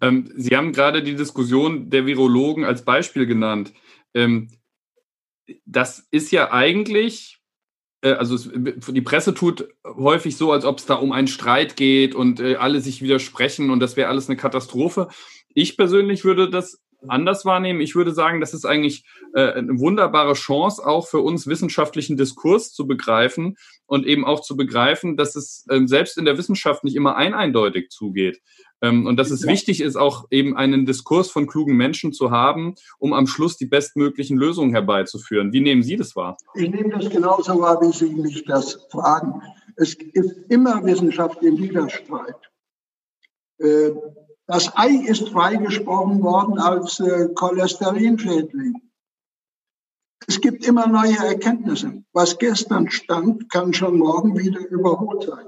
Ähm, 0.00 0.32
Sie 0.36 0.56
haben 0.56 0.72
gerade 0.72 1.02
die 1.02 1.14
Diskussion 1.14 1.90
der 1.90 2.06
Virologen 2.06 2.64
als 2.64 2.84
Beispiel 2.84 3.26
genannt. 3.26 3.72
Ähm, 4.14 4.50
das 5.64 6.06
ist 6.10 6.32
ja 6.32 6.52
eigentlich, 6.52 7.38
äh, 8.02 8.12
also 8.12 8.34
es, 8.34 8.50
die 8.52 9.02
Presse 9.02 9.34
tut 9.34 9.68
häufig 9.84 10.36
so, 10.36 10.52
als 10.52 10.64
ob 10.64 10.78
es 10.78 10.86
da 10.86 10.94
um 10.94 11.12
einen 11.12 11.28
Streit 11.28 11.76
geht 11.76 12.14
und 12.14 12.40
äh, 12.40 12.56
alle 12.56 12.80
sich 12.80 13.02
widersprechen 13.02 13.70
und 13.70 13.80
das 13.80 13.96
wäre 13.96 14.08
alles 14.08 14.28
eine 14.28 14.36
Katastrophe. 14.36 15.08
Ich 15.54 15.76
persönlich 15.76 16.24
würde 16.24 16.50
das 16.50 16.82
anders 17.08 17.44
wahrnehmen. 17.44 17.80
Ich 17.80 17.94
würde 17.94 18.12
sagen, 18.12 18.40
das 18.40 18.54
ist 18.54 18.64
eigentlich 18.64 19.04
äh, 19.34 19.52
eine 19.52 19.78
wunderbare 19.78 20.34
Chance, 20.34 20.84
auch 20.84 21.06
für 21.06 21.20
uns 21.20 21.46
wissenschaftlichen 21.46 22.16
Diskurs 22.16 22.72
zu 22.72 22.86
begreifen 22.86 23.56
und 23.86 24.06
eben 24.06 24.24
auch 24.24 24.40
zu 24.40 24.56
begreifen, 24.56 25.16
dass 25.16 25.36
es 25.36 25.66
ähm, 25.70 25.88
selbst 25.88 26.18
in 26.18 26.24
der 26.24 26.38
Wissenschaft 26.38 26.84
nicht 26.84 26.96
immer 26.96 27.16
ein 27.16 27.34
eindeutig 27.34 27.90
zugeht. 27.90 28.40
Ähm, 28.82 29.06
und 29.06 29.16
dass 29.16 29.30
es 29.30 29.46
wichtig 29.46 29.80
ist, 29.80 29.96
auch 29.96 30.26
eben 30.30 30.56
einen 30.56 30.86
Diskurs 30.86 31.30
von 31.30 31.46
klugen 31.46 31.76
Menschen 31.76 32.12
zu 32.12 32.30
haben, 32.30 32.74
um 32.98 33.12
am 33.12 33.26
Schluss 33.26 33.56
die 33.56 33.66
bestmöglichen 33.66 34.36
Lösungen 34.36 34.72
herbeizuführen. 34.72 35.52
Wie 35.52 35.60
nehmen 35.60 35.82
Sie 35.82 35.96
das 35.96 36.14
wahr? 36.14 36.36
Ich 36.54 36.70
nehme 36.70 36.90
das 36.90 37.08
genauso 37.08 37.58
wahr, 37.60 37.80
wie 37.80 37.92
Sie 37.92 38.14
mich 38.14 38.44
das 38.44 38.86
fragen. 38.90 39.42
Es 39.76 39.94
ist 39.94 40.36
immer 40.48 40.84
Wissenschaft 40.84 41.42
im 41.42 41.58
Widerstreit. 41.58 42.36
Äh, 43.58 43.92
das 44.46 44.76
Ei 44.76 45.02
ist 45.06 45.28
freigesprochen 45.30 46.22
worden 46.22 46.58
als 46.58 47.00
äh, 47.00 47.28
Cholesterinschädling. 47.34 48.74
Es 50.28 50.40
gibt 50.40 50.66
immer 50.66 50.86
neue 50.86 51.16
Erkenntnisse. 51.16 52.04
Was 52.12 52.38
gestern 52.38 52.90
stand, 52.90 53.50
kann 53.50 53.72
schon 53.72 53.98
morgen 53.98 54.38
wieder 54.38 54.60
überholt 54.68 55.24
sein. 55.24 55.46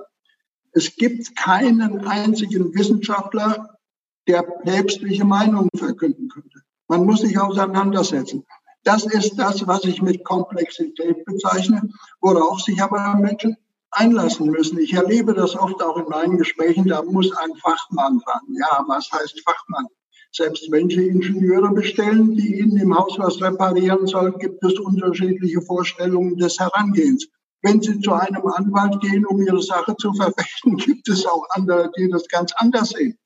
Es 0.73 0.95
gibt 0.97 1.37
keinen 1.37 2.07
einzigen 2.07 2.75
Wissenschaftler, 2.75 3.79
der 4.27 4.43
päpstliche 4.43 5.25
Meinungen 5.25 5.71
verkünden 5.75 6.29
könnte. 6.29 6.61
Man 6.89 7.05
muss 7.05 7.21
sich 7.21 7.39
auseinandersetzen. 7.39 8.45
Das 8.85 9.05
ist 9.05 9.37
das, 9.37 9.67
was 9.67 9.85
ich 9.85 10.01
mit 10.01 10.25
Komplexität 10.25 11.25
bezeichne, 11.25 11.89
worauf 12.21 12.61
sich 12.61 12.81
aber 12.83 13.15
Menschen 13.17 13.57
einlassen 13.91 14.51
müssen. 14.51 14.79
Ich 14.79 14.93
erlebe 14.93 15.35
das 15.35 15.57
oft 15.57 15.83
auch 15.83 15.97
in 15.97 16.09
meinen 16.09 16.39
Gesprächen, 16.39 16.87
da 16.87 17.03
muss 17.03 17.33
ein 17.37 17.55
Fachmann 17.57 18.21
ran. 18.27 18.43
Ja, 18.59 18.85
was 18.87 19.11
heißt 19.11 19.43
Fachmann? 19.45 19.87
Selbst 20.31 20.71
wenn 20.71 20.91
Sie 20.91 21.09
Ingenieure 21.09 21.71
bestellen, 21.73 22.35
die 22.35 22.61
Ihnen 22.61 22.77
im 22.77 22.97
Haus 22.97 23.19
was 23.19 23.41
reparieren 23.41 24.07
sollen, 24.07 24.39
gibt 24.39 24.63
es 24.63 24.79
unterschiedliche 24.79 25.63
Vorstellungen 25.63 26.37
des 26.37 26.59
Herangehens. 26.59 27.29
Wenn 27.63 27.81
Sie 27.83 28.01
zu 28.01 28.13
einem 28.13 28.47
Anwalt 28.47 29.01
gehen, 29.01 29.27
um 29.27 29.41
Ihre 29.43 29.63
Sache 29.63 29.97
zu 29.97 30.13
verfechten, 30.13 30.77
gibt 30.77 31.09
es 31.09 31.27
auch 31.27 31.45
andere, 31.51 31.91
die 31.97 32.09
das 32.09 32.27
ganz 32.29 32.53
anders 32.57 32.91
sehen. 32.91 33.19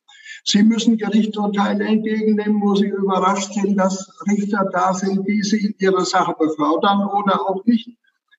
Sie 0.45 0.63
müssen 0.63 0.97
Gerichtsurteile 0.97 1.85
entgegennehmen, 1.85 2.61
wo 2.61 2.75
Sie 2.75 2.89
überrascht 2.89 3.53
sind, 3.53 3.77
dass 3.77 4.11
Richter 4.27 4.69
da 4.73 4.93
sind, 4.93 5.27
die 5.29 5.43
Sie 5.43 5.77
Ihre 5.79 6.05
Sache 6.05 6.35
befördern 6.39 7.07
oder 7.07 7.49
auch 7.49 7.65
nicht. 7.65 7.91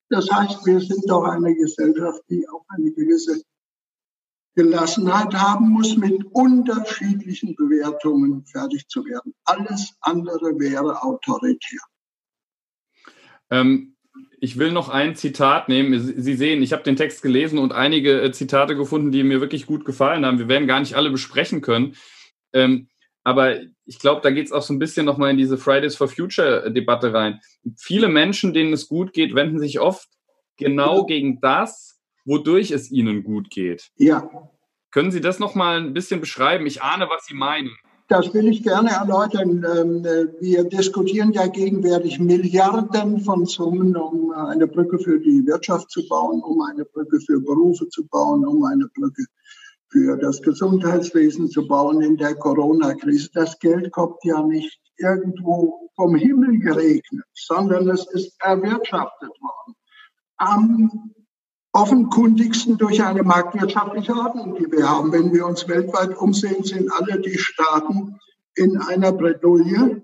Das 0.10 0.30
heißt, 0.30 0.66
wir 0.66 0.80
sind 0.80 1.10
doch 1.10 1.24
eine 1.24 1.56
Gesellschaft, 1.56 2.22
die 2.30 2.48
auch 2.50 2.66
eine 2.70 2.92
gewisse 2.92 3.42
Gelassenheit 4.56 5.34
haben 5.34 5.70
muss, 5.70 5.96
mit 5.98 6.24
unterschiedlichen 6.32 7.56
Bewertungen 7.56 8.46
fertig 8.46 8.88
zu 8.88 9.04
werden. 9.06 9.34
Alles 9.46 9.94
andere 10.02 10.60
wäre 10.60 11.02
autoritär. 11.02 11.80
Ähm, 13.50 13.93
ich 14.44 14.58
will 14.58 14.74
noch 14.74 14.90
ein 14.90 15.16
Zitat 15.16 15.70
nehmen. 15.70 15.98
Sie 15.98 16.36
sehen, 16.36 16.62
ich 16.64 16.74
habe 16.74 16.84
den 16.84 16.98
Text 16.98 17.22
gelesen 17.22 17.60
und 17.60 17.72
einige 17.72 18.22
äh, 18.22 18.34
Zitate 18.34 18.76
gefunden, 18.76 19.10
die 19.10 19.24
mir 19.24 19.40
wirklich 19.40 19.66
gut 19.66 19.86
gefallen 19.86 20.26
haben. 20.26 20.38
Wir 20.38 20.50
werden 20.50 20.68
gar 20.68 20.82
nicht 20.82 20.96
alle 20.96 21.10
besprechen 21.10 21.62
können. 21.62 21.96
Ähm, 22.52 22.90
aber 23.24 23.62
ich 23.86 24.00
glaube, 24.00 24.20
da 24.20 24.32
geht 24.32 24.48
es 24.48 24.52
auch 24.52 24.62
so 24.62 24.74
ein 24.74 24.80
bisschen 24.80 25.06
nochmal 25.06 25.32
in 25.32 25.38
diese 25.38 25.58
Fridays 25.58 25.96
for 25.96 26.10
Future-Debatte 26.10 27.14
rein. 27.14 27.40
Viele 27.78 28.10
Menschen, 28.10 28.54
denen 28.54 28.74
es 28.74 28.90
gut 28.90 29.14
geht, 29.14 29.34
wenden 29.34 29.60
sich 29.60 29.80
oft 29.80 30.10
genau 30.58 31.06
gegen 31.06 31.40
das, 31.40 32.02
wodurch 32.26 32.72
es 32.72 32.92
ihnen 32.92 33.24
gut 33.24 33.50
geht. 33.50 33.92
Ja. 33.96 34.30
Können 34.92 35.12
Sie 35.12 35.22
das 35.22 35.40
nochmal 35.40 35.78
ein 35.78 35.94
bisschen 35.94 36.20
beschreiben? 36.20 36.66
Ich 36.66 36.82
ahne, 36.82 37.08
was 37.10 37.28
Sie 37.28 37.34
meinen. 37.34 37.78
Das 38.14 38.32
will 38.32 38.48
ich 38.48 38.62
gerne 38.62 38.92
erläutern. 38.92 39.66
Ähm, 39.76 40.04
wir 40.40 40.66
diskutieren 40.66 41.34
ja 41.34 41.48
gegenwärtig 41.48 42.20
Milliarden 42.20 43.22
von 43.22 43.48
Summen, 43.48 43.96
um 43.96 44.30
eine 44.30 44.68
Brücke 44.68 45.00
für 45.00 45.20
die 45.20 45.44
Wirtschaft 45.48 45.90
zu 45.90 46.08
bauen, 46.08 46.44
um 46.44 46.62
eine 46.62 46.86
Brücke 46.86 47.20
für 47.22 47.42
Berufe 47.42 47.90
zu 47.90 48.06
bauen, 48.06 48.46
um 48.46 48.64
eine 48.66 48.88
Brücke 48.96 49.26
für 49.90 50.16
das 50.18 50.44
Gesundheitswesen 50.44 51.50
zu 51.50 51.68
bauen 51.68 52.04
in 52.04 52.16
der 52.16 52.36
Corona-Krise. 52.36 53.32
Das 53.34 53.58
Geld 53.58 53.92
kommt 53.92 54.24
ja 54.24 54.44
nicht 54.44 54.80
irgendwo 54.98 55.90
vom 55.96 56.14
Himmel 56.14 56.60
geregnet, 56.60 57.26
sondern 57.34 57.90
es 57.90 58.06
ist 58.12 58.36
erwirtschaftet 58.44 59.32
worden. 59.42 59.76
Am 60.38 61.16
offenkundigsten 61.74 62.78
durch 62.78 63.04
eine 63.04 63.24
marktwirtschaftliche 63.24 64.14
Ordnung, 64.14 64.56
die 64.56 64.72
wir 64.72 64.88
haben. 64.88 65.12
Wenn 65.12 65.34
wir 65.34 65.46
uns 65.46 65.68
weltweit 65.68 66.16
umsehen, 66.18 66.64
sind 66.64 66.92
alle 66.94 67.20
die 67.20 67.38
Staaten 67.38 68.20
in 68.56 68.78
einer 68.78 69.12
Bredouille, 69.12 70.04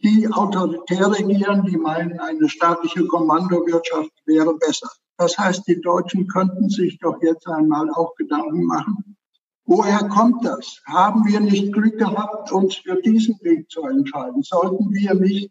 die 0.00 0.28
autoritär 0.32 1.10
regieren, 1.10 1.64
die 1.64 1.76
meinen, 1.76 2.20
eine 2.20 2.48
staatliche 2.48 3.04
Kommandowirtschaft 3.06 4.12
wäre 4.26 4.54
besser. 4.56 4.88
Das 5.16 5.36
heißt, 5.36 5.66
die 5.66 5.80
Deutschen 5.80 6.28
könnten 6.28 6.70
sich 6.70 7.00
doch 7.00 7.20
jetzt 7.20 7.48
einmal 7.48 7.90
auch 7.90 8.14
Gedanken 8.14 8.64
machen, 8.64 9.16
woher 9.64 10.08
kommt 10.08 10.44
das? 10.44 10.80
Haben 10.86 11.26
wir 11.26 11.40
nicht 11.40 11.72
Glück 11.72 11.98
gehabt, 11.98 12.52
uns 12.52 12.76
für 12.76 13.02
diesen 13.02 13.36
Weg 13.42 13.68
zu 13.68 13.82
entscheiden? 13.82 14.44
Sollten 14.44 14.92
wir 14.92 15.14
nicht 15.14 15.50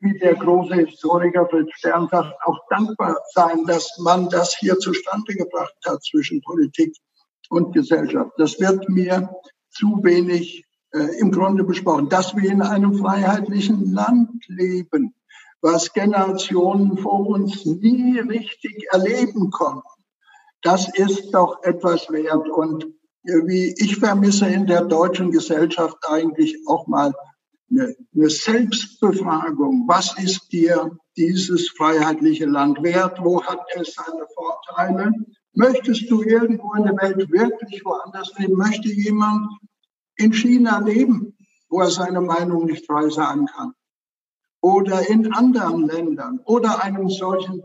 wie 0.00 0.18
der 0.18 0.34
große 0.34 0.74
Historiker 0.74 1.46
Fritz 1.48 1.70
Stern 1.74 2.08
sagt, 2.10 2.34
auch 2.44 2.58
dankbar 2.70 3.16
sein, 3.34 3.64
dass 3.66 3.98
man 3.98 4.28
das 4.28 4.56
hier 4.56 4.78
zustande 4.78 5.34
gebracht 5.34 5.74
hat 5.86 6.02
zwischen 6.04 6.40
Politik 6.42 6.94
und 7.50 7.72
Gesellschaft. 7.72 8.32
Das 8.38 8.60
wird 8.60 8.88
mir 8.88 9.30
zu 9.70 10.00
wenig 10.02 10.64
äh, 10.92 11.18
im 11.18 11.32
Grunde 11.32 11.64
besprochen. 11.64 12.08
Dass 12.08 12.36
wir 12.36 12.50
in 12.50 12.62
einem 12.62 12.94
freiheitlichen 12.94 13.92
Land 13.92 14.44
leben, 14.48 15.14
was 15.60 15.92
Generationen 15.92 16.98
vor 16.98 17.26
uns 17.26 17.64
nie 17.66 18.18
richtig 18.20 18.86
erleben 18.92 19.50
konnten, 19.50 19.82
das 20.62 20.88
ist 20.96 21.32
doch 21.32 21.62
etwas 21.62 22.10
wert. 22.10 22.48
Und 22.48 22.84
äh, 23.24 23.46
wie 23.46 23.74
ich 23.78 23.96
vermisse 23.96 24.48
in 24.48 24.66
der 24.66 24.84
deutschen 24.84 25.30
Gesellschaft 25.30 25.96
eigentlich 26.08 26.56
auch 26.66 26.86
mal 26.86 27.12
eine, 27.70 27.96
eine 28.14 28.30
Selbstbefragung. 28.30 29.84
Was 29.86 30.18
ist 30.18 30.52
dir 30.52 30.96
dieses 31.16 31.70
freiheitliche 31.70 32.46
Land 32.46 32.82
wert? 32.82 33.18
Wo 33.22 33.42
hat 33.42 33.60
es 33.74 33.94
seine 33.94 34.26
Vorteile? 34.34 35.12
Möchtest 35.54 36.10
du 36.10 36.22
irgendwo 36.22 36.74
in 36.74 36.84
der 36.84 36.96
Welt 36.96 37.30
wirklich 37.30 37.84
woanders 37.84 38.32
leben? 38.38 38.56
Möchte 38.56 38.88
jemand 38.88 39.48
in 40.16 40.32
China 40.32 40.78
leben, 40.78 41.36
wo 41.68 41.80
er 41.80 41.90
seine 41.90 42.20
Meinung 42.20 42.66
nicht 42.66 42.86
frei 42.86 43.08
sagen 43.08 43.46
kann? 43.46 43.72
Oder 44.60 45.08
in 45.08 45.32
anderen 45.32 45.86
Ländern 45.86 46.40
oder 46.44 46.82
einem 46.82 47.08
solchen 47.08 47.62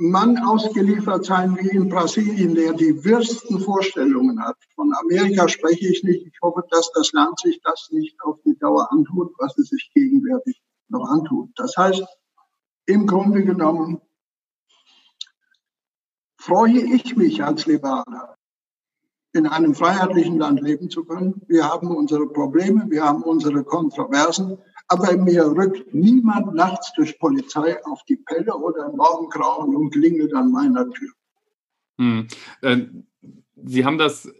Mann 0.00 0.38
ausgeliefert 0.38 1.24
sein 1.24 1.58
wie 1.58 1.70
in 1.70 1.88
Brasilien, 1.88 2.54
der 2.54 2.72
die 2.72 3.04
wirsten 3.04 3.58
Vorstellungen 3.58 4.40
hat. 4.40 4.56
Von 4.76 4.92
Amerika 4.94 5.48
spreche 5.48 5.88
ich 5.88 6.04
nicht. 6.04 6.24
Ich 6.24 6.38
hoffe, 6.40 6.62
dass 6.70 6.92
das 6.92 7.12
Land 7.12 7.40
sich 7.40 7.60
das 7.64 7.88
nicht 7.90 8.16
auf 8.22 8.36
die 8.44 8.56
Dauer 8.58 8.86
antut, 8.92 9.32
was 9.38 9.58
es 9.58 9.70
sich 9.70 9.90
gegenwärtig 9.94 10.62
noch 10.88 11.08
antut. 11.08 11.50
Das 11.56 11.76
heißt, 11.76 12.04
im 12.86 13.08
Grunde 13.08 13.42
genommen 13.44 14.00
freue 16.36 16.78
ich 16.78 17.16
mich 17.16 17.42
als 17.42 17.66
Liberaler, 17.66 18.36
in 19.32 19.48
einem 19.48 19.74
freiheitlichen 19.74 20.38
Land 20.38 20.60
leben 20.60 20.90
zu 20.90 21.04
können. 21.04 21.42
Wir 21.48 21.68
haben 21.68 21.88
unsere 21.94 22.28
Probleme, 22.28 22.86
wir 22.88 23.04
haben 23.04 23.24
unsere 23.24 23.64
Kontroversen, 23.64 24.58
aber 24.88 25.16
mir 25.16 25.44
rückt 25.44 25.94
niemand 25.94 26.54
nachts 26.54 26.92
durch 26.94 27.18
Polizei 27.18 27.82
auf 27.84 28.02
die 28.04 28.16
Pelle 28.16 28.54
oder 28.54 28.86
im 28.86 28.96
Morgengrauen 28.96 29.76
und 29.76 29.90
klingelt 29.90 30.34
an 30.34 30.50
meiner 30.50 30.90
Tür. 30.90 31.10
Hm. 31.98 32.26
Äh, 32.62 32.78
Sie 33.64 33.84
haben 33.84 33.98
das 33.98 34.32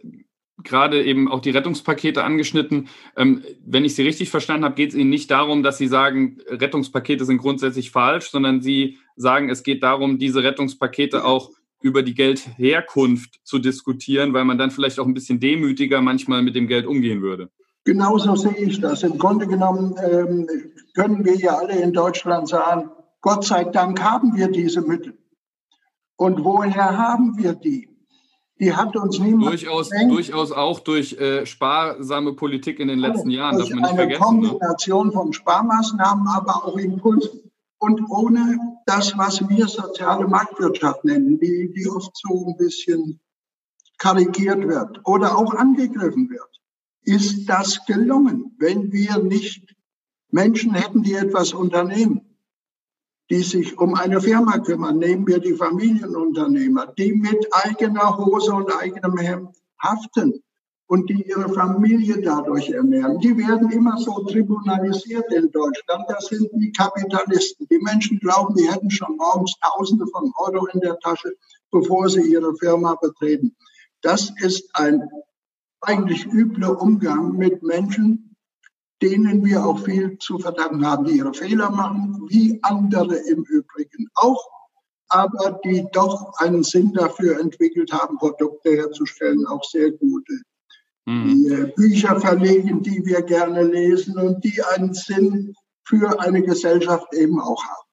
gerade 0.63 1.03
eben 1.03 1.29
auch 1.29 1.39
die 1.39 1.51
Rettungspakete 1.51 2.23
angeschnitten. 2.23 2.89
Ähm, 3.15 3.43
wenn 3.65 3.85
ich 3.85 3.95
Sie 3.95 4.03
richtig 4.03 4.29
verstanden 4.29 4.65
habe, 4.65 4.75
geht 4.75 4.89
es 4.89 4.95
Ihnen 4.95 5.09
nicht 5.09 5.31
darum, 5.31 5.63
dass 5.63 5.77
Sie 5.77 5.87
sagen, 5.87 6.39
Rettungspakete 6.47 7.25
sind 7.25 7.37
grundsätzlich 7.37 7.91
falsch, 7.91 8.29
sondern 8.29 8.61
Sie 8.61 8.97
sagen, 9.15 9.49
es 9.49 9.63
geht 9.63 9.83
darum, 9.83 10.19
diese 10.19 10.43
Rettungspakete 10.43 11.23
auch 11.25 11.51
über 11.81 12.03
die 12.03 12.13
Geldherkunft 12.13 13.39
zu 13.43 13.59
diskutieren, 13.59 14.33
weil 14.33 14.45
man 14.45 14.57
dann 14.57 14.71
vielleicht 14.71 14.99
auch 14.99 15.05
ein 15.05 15.13
bisschen 15.13 15.39
demütiger 15.39 16.01
manchmal 16.01 16.41
mit 16.41 16.55
dem 16.55 16.67
Geld 16.67 16.85
umgehen 16.85 17.21
würde. 17.21 17.49
Genauso 17.85 18.35
sehe 18.35 18.55
ich 18.55 18.81
das. 18.81 19.03
Im 19.03 19.17
Grunde 19.17 19.47
genommen 19.47 19.95
ähm, 20.03 20.47
können 20.95 21.25
wir 21.25 21.35
ja 21.35 21.57
alle 21.57 21.79
in 21.79 21.93
Deutschland 21.93 22.47
sagen, 22.47 22.91
Gott 23.21 23.45
sei 23.45 23.63
Dank 23.65 24.01
haben 24.01 24.35
wir 24.35 24.49
diese 24.49 24.81
Mittel. 24.81 25.17
Und 26.15 26.43
woher 26.43 26.97
haben 26.97 27.37
wir 27.37 27.53
die? 27.53 27.87
Die 28.59 28.75
hat 28.75 28.95
uns 28.97 29.19
niemand. 29.19 29.51
Durchaus, 29.51 29.89
durchaus 29.89 30.51
auch 30.51 30.81
durch 30.81 31.13
äh, 31.13 31.45
sparsame 31.45 32.33
Politik 32.33 32.79
in 32.79 32.89
den 32.89 32.99
letzten 32.99 33.29
Jahren. 33.29 33.57
Durch 33.57 33.73
eine 33.73 33.87
vergessen, 33.87 34.09
ne? 34.41 34.49
Kombination 34.49 35.07
ne? 35.07 35.13
von 35.13 35.33
Sparmaßnahmen, 35.33 36.27
aber 36.27 36.65
auch 36.65 36.77
Impulsen. 36.77 37.51
Und 37.77 38.01
ohne 38.09 38.59
das, 38.85 39.17
was 39.17 39.47
wir 39.47 39.67
soziale 39.67 40.27
Marktwirtschaft 40.27 41.05
nennen, 41.05 41.39
die, 41.39 41.71
die 41.73 41.87
oft 41.87 42.11
so 42.13 42.47
ein 42.47 42.57
bisschen 42.57 43.21
karikiert 43.97 44.67
wird 44.67 44.99
oder 45.05 45.37
auch 45.37 45.53
angegriffen 45.53 46.29
wird 46.29 46.48
ist 47.09 47.49
das 47.49 47.85
gelungen, 47.87 48.55
wenn 48.59 48.91
wir 48.91 49.17
nicht 49.17 49.75
Menschen 50.31 50.75
hätten, 50.75 51.01
die 51.01 51.15
etwas 51.15 51.53
unternehmen, 51.53 52.21
die 53.31 53.41
sich 53.41 53.77
um 53.79 53.95
eine 53.95 54.21
Firma 54.21 54.59
kümmern. 54.59 54.99
Nehmen 54.99 55.25
wir 55.27 55.39
die 55.39 55.53
Familienunternehmer, 55.53 56.93
die 56.97 57.13
mit 57.13 57.47
eigener 57.51 58.15
Hose 58.17 58.53
und 58.53 58.71
eigenem 58.71 59.17
Hemd 59.17 59.55
haften 59.81 60.43
und 60.85 61.09
die 61.09 61.27
ihre 61.27 61.49
Familie 61.49 62.21
dadurch 62.21 62.69
ernähren. 62.69 63.19
Die 63.19 63.35
werden 63.37 63.71
immer 63.71 63.97
so 63.97 64.23
tribunalisiert 64.25 65.31
in 65.33 65.51
Deutschland. 65.51 66.05
Das 66.09 66.27
sind 66.27 66.47
die 66.53 66.71
Kapitalisten. 66.71 67.67
Die 67.71 67.79
Menschen 67.79 68.19
glauben, 68.19 68.53
die 68.55 68.69
hätten 68.69 68.91
schon 68.91 69.17
morgens 69.17 69.55
Tausende 69.61 70.05
von 70.07 70.31
Euro 70.37 70.67
in 70.73 70.79
der 70.79 70.99
Tasche, 70.99 71.35
bevor 71.71 72.07
sie 72.07 72.21
ihre 72.21 72.55
Firma 72.57 72.95
betreten. 72.95 73.55
Das 74.01 74.31
ist 74.41 74.69
ein 74.73 75.09
eigentlich 75.81 76.25
übler 76.25 76.81
Umgang 76.81 77.37
mit 77.37 77.63
Menschen, 77.63 78.35
denen 79.01 79.45
wir 79.45 79.65
auch 79.65 79.79
viel 79.83 80.17
zu 80.19 80.39
verdanken 80.39 80.85
haben, 80.85 81.05
die 81.05 81.17
ihre 81.17 81.33
Fehler 81.33 81.69
machen, 81.69 82.25
wie 82.29 82.59
andere 82.63 83.15
im 83.15 83.43
Übrigen 83.43 84.09
auch, 84.15 84.43
aber 85.07 85.59
die 85.63 85.87
doch 85.91 86.33
einen 86.37 86.63
Sinn 86.63 86.93
dafür 86.93 87.39
entwickelt 87.39 87.91
haben, 87.93 88.17
Produkte 88.17 88.71
herzustellen, 88.71 89.45
auch 89.47 89.63
sehr 89.63 89.91
gute. 89.91 90.41
Mhm. 91.05 91.23
Die 91.25 91.47
äh, 91.47 91.73
Bücher 91.75 92.19
verlegen, 92.19 92.83
die 92.83 93.03
wir 93.05 93.21
gerne 93.21 93.63
lesen 93.63 94.17
und 94.17 94.43
die 94.43 94.61
einen 94.61 94.93
Sinn 94.93 95.53
für 95.83 96.19
eine 96.19 96.43
Gesellschaft 96.43 97.13
eben 97.13 97.39
auch 97.39 97.63
haben. 97.63 97.88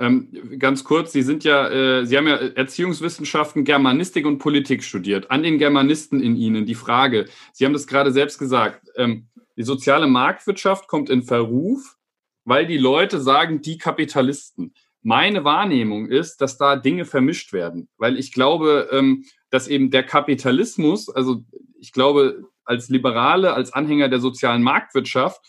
Ähm, 0.00 0.58
ganz 0.58 0.84
kurz, 0.84 1.12
Sie 1.12 1.22
sind 1.22 1.42
ja, 1.42 1.68
äh, 1.68 2.06
Sie 2.06 2.16
haben 2.16 2.28
ja 2.28 2.36
Erziehungswissenschaften, 2.36 3.64
Germanistik 3.64 4.26
und 4.26 4.38
Politik 4.38 4.84
studiert. 4.84 5.30
An 5.30 5.42
den 5.42 5.58
Germanisten 5.58 6.20
in 6.22 6.36
Ihnen 6.36 6.66
die 6.66 6.76
Frage, 6.76 7.26
Sie 7.52 7.64
haben 7.64 7.72
das 7.72 7.86
gerade 7.86 8.12
selbst 8.12 8.38
gesagt, 8.38 8.88
ähm, 8.96 9.26
die 9.56 9.64
soziale 9.64 10.06
Marktwirtschaft 10.06 10.86
kommt 10.86 11.10
in 11.10 11.24
Verruf, 11.24 11.96
weil 12.44 12.66
die 12.66 12.78
Leute 12.78 13.20
sagen, 13.20 13.60
die 13.60 13.76
Kapitalisten. 13.76 14.72
Meine 15.02 15.44
Wahrnehmung 15.44 16.06
ist, 16.06 16.40
dass 16.40 16.58
da 16.58 16.76
Dinge 16.76 17.04
vermischt 17.04 17.52
werden, 17.52 17.88
weil 17.98 18.18
ich 18.18 18.32
glaube, 18.32 18.88
ähm, 18.92 19.24
dass 19.50 19.66
eben 19.66 19.90
der 19.90 20.04
Kapitalismus, 20.04 21.08
also 21.08 21.42
ich 21.80 21.92
glaube, 21.92 22.44
als 22.64 22.88
Liberale, 22.88 23.54
als 23.54 23.72
Anhänger 23.72 24.08
der 24.08 24.20
sozialen 24.20 24.62
Marktwirtschaft, 24.62 25.40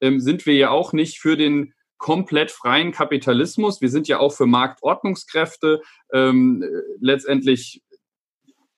ähm, 0.00 0.20
sind 0.20 0.46
wir 0.46 0.54
ja 0.54 0.70
auch 0.70 0.92
nicht 0.92 1.18
für 1.18 1.36
den 1.36 1.74
komplett 1.98 2.50
freien 2.50 2.92
Kapitalismus. 2.92 3.80
Wir 3.80 3.90
sind 3.90 4.08
ja 4.08 4.18
auch 4.18 4.32
für 4.32 4.46
Marktordnungskräfte 4.46 5.82
ähm, 6.12 6.64
letztendlich 7.00 7.82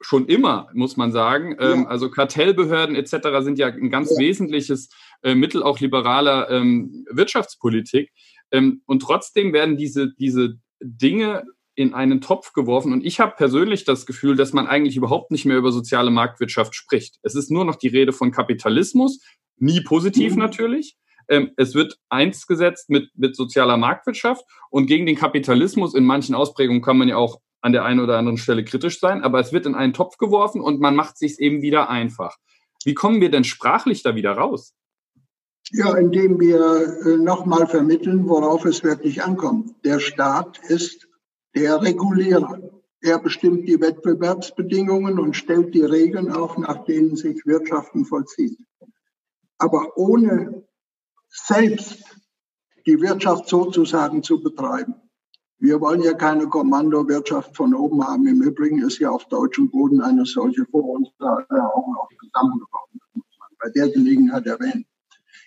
schon 0.01 0.27
immer, 0.27 0.69
muss 0.73 0.97
man 0.97 1.13
sagen. 1.13 1.57
Ja. 1.61 1.73
Ähm, 1.73 1.87
also 1.87 2.11
Kartellbehörden 2.11 2.97
etc. 2.97 3.29
sind 3.41 3.59
ja 3.59 3.69
ein 3.69 3.91
ganz 3.91 4.11
ja. 4.11 4.19
wesentliches 4.19 4.89
äh, 5.23 5.35
Mittel 5.35 5.63
auch 5.63 5.79
liberaler 5.79 6.51
ähm, 6.51 7.05
Wirtschaftspolitik. 7.11 8.11
Ähm, 8.51 8.83
und 8.87 9.01
trotzdem 9.03 9.53
werden 9.53 9.77
diese, 9.77 10.13
diese 10.15 10.59
Dinge 10.81 11.45
in 11.75 11.95
einen 11.95 12.21
Topf 12.21 12.53
geworfen. 12.53 12.93
Und 12.93 13.05
ich 13.05 13.21
habe 13.21 13.35
persönlich 13.37 13.85
das 13.85 14.07
Gefühl, 14.07 14.37
dass 14.37 14.53
man 14.53 14.67
eigentlich 14.67 14.97
überhaupt 14.97 15.31
nicht 15.31 15.45
mehr 15.45 15.57
über 15.57 15.73
soziale 15.73 16.11
Marktwirtschaft 16.11 16.75
spricht. 16.75 17.19
Es 17.23 17.35
ist 17.35 17.51
nur 17.51 17.65
noch 17.65 17.77
die 17.77 17.89
Rede 17.89 18.13
von 18.13 18.33
Kapitalismus, 18.33 19.21
nie 19.57 19.81
positiv 19.83 20.33
mhm. 20.33 20.41
natürlich. 20.41 20.97
Ähm, 21.29 21.53
es 21.57 21.75
wird 21.75 21.99
eins 22.09 22.47
gesetzt 22.47 22.91
mit, 22.91 23.11
mit 23.15 23.37
sozialer 23.37 23.77
Marktwirtschaft 23.77 24.45
und 24.71 24.87
gegen 24.87 25.07
den 25.07 25.17
Kapitalismus. 25.17 25.95
In 25.95 26.05
manchen 26.05 26.35
Ausprägungen 26.35 26.83
kann 26.83 26.99
man 26.99 27.09
ja 27.09 27.17
auch 27.17 27.41
an 27.61 27.73
der 27.73 27.85
einen 27.85 28.01
oder 28.01 28.19
anderen 28.19 28.39
Stelle 28.39 28.65
kritisch 28.65 29.01
sein, 29.01 29.23
aber 29.23 29.41
es 29.41 29.53
wird 29.53 29.67
in 29.67 29.75
einen 29.75 29.93
Topf 29.93 30.17
geworfen 30.17 30.61
und 30.61 30.81
man 30.81 30.97
macht 30.97 31.19
sich 31.19 31.39
eben 31.39 31.63
wieder 31.63 31.91
einfach. 31.91 32.37
Wie 32.85 32.95
kommen 32.95 33.21
wir 33.21 33.31
denn 33.31 33.45
sprachlich 33.45 34.03
da 34.03 34.15
wieder 34.15 34.33
raus? 34.33 34.75
Ja, 35.73 35.95
indem 35.97 36.41
wir 36.41 36.61
äh, 37.07 37.17
nochmal 37.17 37.67
vermitteln, 37.67 38.29
worauf 38.29 38.65
es 38.65 38.83
wirklich 38.83 39.23
ankommt. 39.23 39.75
Der 39.85 40.01
Staat 40.01 40.59
ist 40.69 41.07
der 41.55 41.83
Regulierer. 41.83 42.59
Er 43.03 43.19
bestimmt 43.19 43.69
die 43.69 43.81
Wettbewerbsbedingungen 43.81 45.19
und 45.19 45.37
stellt 45.37 45.75
die 45.75 45.83
Regeln 45.83 46.33
auf, 46.33 46.59
nach 46.59 46.85
denen 46.85 47.17
sich 47.17 47.47
Wirtschaften 47.47 48.05
vollzieht. 48.05 48.59
Aber 49.59 49.97
ohne 49.97 50.65
selbst 51.31 52.05
die 52.87 53.01
Wirtschaft 53.01 53.49
sozusagen 53.49 54.23
zu 54.23 54.43
betreiben. 54.43 54.95
Wir 55.59 55.81
wollen 55.81 56.03
ja 56.03 56.15
keine 56.15 56.49
Kommandowirtschaft 56.49 57.55
von 57.55 57.75
oben 57.75 58.07
haben. 58.07 58.27
Im 58.27 58.43
Übrigen 58.43 58.83
ist 58.83 58.99
ja 58.99 59.11
auf 59.11 59.27
deutschem 59.29 59.71
Boden 59.71 60.01
eine 60.01 60.25
solche 60.25 60.65
vor 60.67 60.85
uns 60.85 61.09
da 61.19 61.45
auch 61.75 61.87
noch 61.87 62.09
man 63.39 63.51
bei 63.59 63.69
der 63.71 63.91
Gelegenheit 63.91 64.47
erwähnen. 64.47 64.87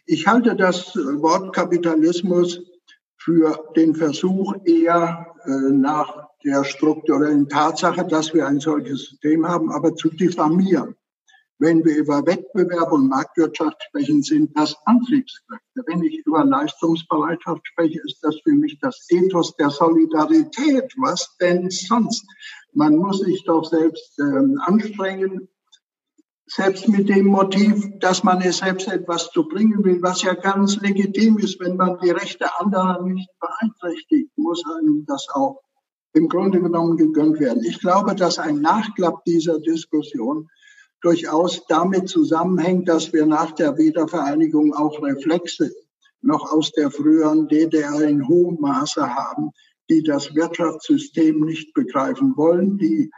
Ich 0.05 0.27
halte 0.27 0.55
das 0.55 0.95
Wort 0.95 1.55
Kapitalismus 1.55 2.61
für 3.17 3.71
den 3.75 3.95
Versuch 3.95 4.53
eher 4.65 5.33
äh, 5.45 5.49
nach 5.49 6.27
der 6.43 6.63
strukturellen 6.65 7.47
Tatsache, 7.47 8.05
dass 8.05 8.33
wir 8.33 8.45
ein 8.45 8.59
solches 8.59 9.09
System 9.09 9.47
haben, 9.47 9.71
aber 9.71 9.95
zu 9.95 10.09
diffamieren. 10.09 10.95
Wenn 11.59 11.85
wir 11.85 11.95
über 11.97 12.25
Wettbewerb 12.25 12.91
und 12.91 13.09
Marktwirtschaft 13.09 13.81
sprechen, 13.83 14.23
sind 14.23 14.57
das 14.57 14.75
Antriebskräfte. 14.85 15.83
Wenn 15.85 16.03
ich 16.03 16.25
über 16.25 16.43
Leistungsbereitschaft 16.43 17.65
spreche, 17.67 17.99
ist 18.05 18.19
das 18.21 18.37
für 18.43 18.53
mich 18.53 18.79
das 18.81 19.05
Ethos 19.09 19.55
der 19.55 19.69
Solidarität. 19.69 20.91
Was 20.97 21.37
denn 21.39 21.69
sonst? 21.69 22.25
Man 22.73 22.97
muss 22.97 23.19
sich 23.19 23.43
doch 23.45 23.63
selbst 23.63 24.19
äh, 24.19 24.23
anstrengen, 24.65 25.47
selbst 26.47 26.87
mit 26.87 27.07
dem 27.09 27.27
Motiv, 27.27 27.87
dass 27.99 28.23
man 28.23 28.41
es 28.41 28.57
selbst 28.57 28.87
etwas 28.87 29.29
zu 29.31 29.47
bringen 29.47 29.83
will, 29.83 30.01
was 30.01 30.21
ja 30.21 30.33
ganz 30.33 30.79
legitim 30.81 31.37
ist, 31.37 31.59
wenn 31.59 31.77
man 31.77 31.97
die 31.99 32.11
Rechte 32.11 32.47
anderer 32.59 33.01
nicht 33.03 33.29
beeinträchtigt, 33.39 34.31
muss 34.37 34.63
einem 34.77 35.05
das 35.05 35.27
auch 35.33 35.61
im 36.13 36.27
Grunde 36.29 36.61
genommen 36.61 36.97
gegönnt 36.97 37.39
werden. 37.39 37.63
Ich 37.63 37.79
glaube, 37.79 38.15
dass 38.15 38.37
ein 38.37 38.61
Nachklapp 38.61 39.23
dieser 39.25 39.59
Diskussion 39.59 40.47
durchaus 41.03 41.65
damit 41.67 42.09
zusammenhängt, 42.09 42.89
dass 42.89 43.13
wir 43.13 43.25
nach 43.25 43.51
der 43.51 43.77
Wiedervereinigung 43.77 44.73
auch 44.73 45.03
Reflexe 45.03 45.71
noch 46.21 46.51
aus 46.51 46.71
der 46.71 46.89
früheren 46.89 47.47
DDR 47.47 48.01
in 48.01 48.27
hohem 48.27 48.57
Maße 48.59 49.13
haben, 49.13 49.51
die 49.89 50.01
das 50.01 50.33
Wirtschaftssystem 50.33 51.41
nicht 51.41 51.73
begreifen 51.73 52.33
wollen, 52.37 52.77
die 52.77 53.11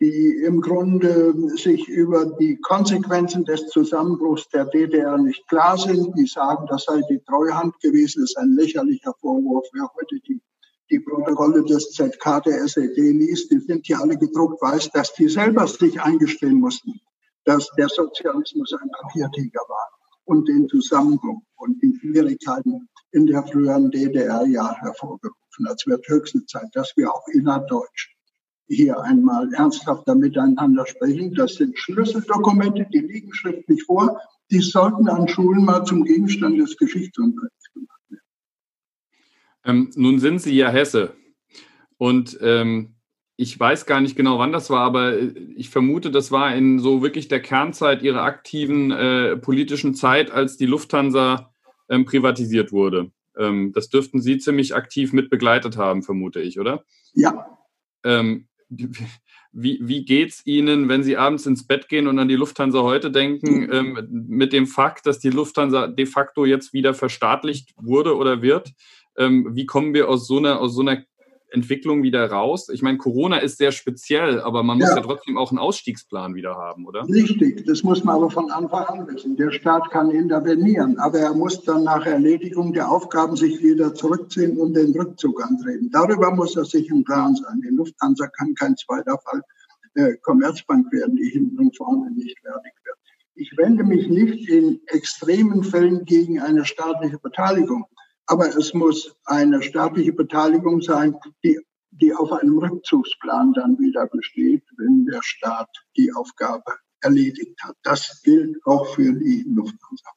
die 0.00 0.44
im 0.46 0.60
Grunde 0.60 1.34
sich 1.56 1.88
über 1.88 2.26
die 2.26 2.56
Konsequenzen 2.60 3.44
des 3.44 3.66
Zusammenbruchs 3.66 4.48
der 4.50 4.66
DDR 4.66 5.18
nicht 5.18 5.46
klar 5.48 5.76
sind. 5.76 6.16
Die 6.16 6.26
sagen, 6.26 6.66
das 6.68 6.84
sei 6.84 7.00
die 7.10 7.20
Treuhand 7.26 7.78
gewesen. 7.80 8.20
Das 8.20 8.30
ist 8.30 8.38
ein 8.38 8.52
lächerlicher 8.52 9.12
Vorwurf. 9.20 9.66
Wer 9.72 9.90
heute 9.96 10.20
die, 10.28 10.40
die 10.90 11.00
Protokolle 11.00 11.64
des 11.64 11.90
ZK 11.92 12.42
der 12.44 12.62
SED 12.62 12.96
liest, 12.96 13.50
die 13.50 13.58
sind 13.58 13.86
hier 13.86 13.98
alle 14.00 14.16
gedruckt, 14.16 14.62
weiß, 14.62 14.90
dass 14.92 15.12
die 15.14 15.28
selber 15.28 15.66
sich 15.66 16.00
eingestehen 16.00 16.60
mussten, 16.60 17.00
dass 17.48 17.66
der 17.78 17.88
Sozialismus 17.88 18.74
ein 18.74 18.90
Papiertiger 18.90 19.62
war 19.68 19.88
und 20.24 20.46
den 20.46 20.68
Zusammenbruch 20.68 21.40
und 21.56 21.82
die 21.82 21.98
Schwierigkeiten 21.98 22.86
in 23.12 23.24
der 23.24 23.42
früheren 23.46 23.90
DDR 23.90 24.44
ja 24.46 24.74
hervorgerufen. 24.74 25.66
Es 25.74 25.86
wird 25.86 26.06
höchste 26.08 26.44
Zeit, 26.44 26.68
dass 26.74 26.92
wir 26.96 27.10
auch 27.10 27.26
innerdeutsch 27.28 28.10
hier 28.66 29.00
einmal 29.00 29.50
ernsthafter 29.54 30.14
miteinander 30.14 30.86
sprechen. 30.86 31.34
Das 31.34 31.54
sind 31.54 31.78
Schlüsseldokumente, 31.78 32.86
die 32.92 32.98
liegen 32.98 33.32
schriftlich 33.32 33.82
vor. 33.84 34.20
Die 34.50 34.60
sollten 34.60 35.08
an 35.08 35.26
Schulen 35.26 35.64
mal 35.64 35.84
zum 35.84 36.04
Gegenstand 36.04 36.58
des 36.58 36.76
Geschichtsunterrichts 36.76 37.72
gemacht 37.72 38.00
werden. 38.10 38.24
Ähm, 39.64 39.90
nun 39.94 40.18
sind 40.18 40.42
Sie 40.42 40.54
ja 40.54 40.68
Hesse. 40.68 41.14
Und 41.96 42.38
ähm, 42.42 42.97
ich 43.40 43.58
weiß 43.58 43.86
gar 43.86 44.00
nicht 44.00 44.16
genau, 44.16 44.40
wann 44.40 44.50
das 44.50 44.68
war, 44.68 44.80
aber 44.80 45.16
ich 45.54 45.70
vermute, 45.70 46.10
das 46.10 46.32
war 46.32 46.52
in 46.56 46.80
so 46.80 47.02
wirklich 47.02 47.28
der 47.28 47.40
Kernzeit 47.40 48.02
Ihrer 48.02 48.22
aktiven 48.22 48.90
äh, 48.90 49.36
politischen 49.36 49.94
Zeit, 49.94 50.32
als 50.32 50.56
die 50.56 50.66
Lufthansa 50.66 51.52
ähm, 51.88 52.04
privatisiert 52.04 52.72
wurde. 52.72 53.12
Ähm, 53.36 53.72
das 53.72 53.90
dürften 53.90 54.20
Sie 54.20 54.38
ziemlich 54.38 54.74
aktiv 54.74 55.12
mit 55.12 55.30
begleitet 55.30 55.76
haben, 55.76 56.02
vermute 56.02 56.40
ich, 56.40 56.58
oder? 56.58 56.82
Ja. 57.14 57.56
Ähm, 58.02 58.48
wie, 59.52 59.78
wie 59.82 60.04
geht 60.04 60.30
es 60.30 60.44
Ihnen, 60.44 60.88
wenn 60.88 61.04
Sie 61.04 61.16
abends 61.16 61.46
ins 61.46 61.64
Bett 61.64 61.88
gehen 61.88 62.08
und 62.08 62.18
an 62.18 62.28
die 62.28 62.34
Lufthansa 62.34 62.82
heute 62.82 63.12
denken, 63.12 63.68
ähm, 63.72 64.08
mit 64.10 64.52
dem 64.52 64.66
Fakt, 64.66 65.06
dass 65.06 65.20
die 65.20 65.30
Lufthansa 65.30 65.86
de 65.86 66.06
facto 66.06 66.44
jetzt 66.44 66.72
wieder 66.72 66.92
verstaatlicht 66.92 67.72
wurde 67.76 68.16
oder 68.16 68.42
wird? 68.42 68.72
Ähm, 69.16 69.50
wie 69.52 69.64
kommen 69.64 69.94
wir 69.94 70.08
aus 70.08 70.26
so 70.26 70.38
einer, 70.38 70.58
aus 70.58 70.74
so 70.74 70.80
einer 70.80 71.04
Entwicklung 71.50 72.02
wieder 72.02 72.30
raus? 72.30 72.68
Ich 72.68 72.82
meine, 72.82 72.98
Corona 72.98 73.38
ist 73.38 73.58
sehr 73.58 73.72
speziell, 73.72 74.40
aber 74.40 74.62
man 74.62 74.78
muss 74.78 74.90
ja. 74.90 74.96
ja 74.96 75.02
trotzdem 75.02 75.38
auch 75.38 75.50
einen 75.50 75.58
Ausstiegsplan 75.58 76.34
wieder 76.34 76.56
haben, 76.56 76.86
oder? 76.86 77.08
Richtig, 77.08 77.64
das 77.66 77.82
muss 77.82 78.04
man 78.04 78.16
aber 78.16 78.30
von 78.30 78.50
Anfang 78.50 78.84
an 78.84 79.08
wissen. 79.08 79.36
Der 79.36 79.50
Staat 79.50 79.90
kann 79.90 80.10
intervenieren, 80.10 80.98
aber 80.98 81.18
er 81.18 81.34
muss 81.34 81.62
dann 81.64 81.84
nach 81.84 82.04
Erledigung 82.06 82.72
der 82.72 82.90
Aufgaben 82.90 83.36
sich 83.36 83.62
wieder 83.62 83.94
zurückziehen 83.94 84.58
und 84.58 84.74
den 84.74 84.92
Rückzug 84.92 85.42
antreten. 85.42 85.90
Darüber 85.90 86.30
muss 86.34 86.56
er 86.56 86.64
sich 86.64 86.88
im 86.90 87.04
Klaren 87.04 87.36
sein. 87.36 87.62
Die 87.62 87.74
Lufthansa 87.74 88.26
kann 88.28 88.54
kein 88.54 88.76
zweiter 88.76 89.18
Fall 89.18 89.42
äh, 89.94 90.16
Commerzbank 90.22 90.92
werden, 90.92 91.16
die 91.16 91.28
hinten 91.30 91.58
und 91.58 91.76
vorne 91.76 92.10
nicht 92.12 92.38
fertig 92.40 92.72
wird. 92.84 92.98
Ich 93.34 93.52
wende 93.56 93.84
mich 93.84 94.08
nicht 94.08 94.48
in 94.48 94.80
extremen 94.86 95.62
Fällen 95.62 96.04
gegen 96.04 96.40
eine 96.40 96.64
staatliche 96.64 97.18
Beteiligung. 97.18 97.84
Aber 98.30 98.46
es 98.46 98.74
muss 98.74 99.16
eine 99.24 99.62
staatliche 99.62 100.12
Beteiligung 100.12 100.82
sein, 100.82 101.16
die, 101.42 101.58
die 101.90 102.14
auf 102.14 102.30
einem 102.30 102.58
Rückzugsplan 102.58 103.54
dann 103.54 103.78
wieder 103.78 104.06
besteht, 104.06 104.62
wenn 104.76 105.06
der 105.06 105.20
Staat 105.22 105.70
die 105.96 106.12
Aufgabe 106.14 106.74
erledigt 107.00 107.58
hat. 107.62 107.74
Das 107.82 108.20
gilt 108.22 108.58
auch 108.66 108.94
für 108.94 109.14
die 109.14 109.44
Lufthansa. 109.48 110.10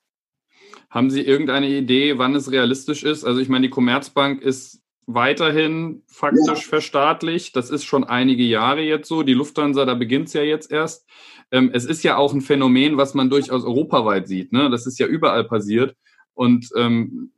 Haben 0.90 1.10
Sie 1.10 1.22
irgendeine 1.22 1.70
Idee, 1.70 2.18
wann 2.18 2.36
es 2.36 2.52
realistisch 2.52 3.04
ist? 3.04 3.24
Also 3.24 3.40
ich 3.40 3.48
meine, 3.48 3.68
die 3.68 3.70
Commerzbank 3.70 4.42
ist 4.42 4.82
weiterhin 5.06 6.04
faktisch 6.08 6.64
ja. 6.64 6.70
verstaatlicht. 6.70 7.56
Das 7.56 7.70
ist 7.70 7.86
schon 7.86 8.04
einige 8.04 8.44
Jahre 8.44 8.82
jetzt 8.82 9.08
so. 9.08 9.24
Die 9.24 9.34
Lufthansa, 9.34 9.86
da 9.86 9.94
beginnt 9.94 10.28
es 10.28 10.34
ja 10.34 10.42
jetzt 10.42 10.70
erst. 10.70 11.08
Ähm, 11.50 11.72
es 11.74 11.86
ist 11.86 12.04
ja 12.04 12.18
auch 12.18 12.34
ein 12.34 12.42
Phänomen, 12.42 12.98
was 12.98 13.14
man 13.14 13.30
durchaus 13.30 13.64
europaweit 13.64 14.28
sieht. 14.28 14.52
Ne? 14.52 14.70
Das 14.70 14.86
ist 14.86 15.00
ja 15.00 15.08
überall 15.08 15.46
passiert. 15.46 15.96
Und 16.34 16.70
ähm, 16.76 17.32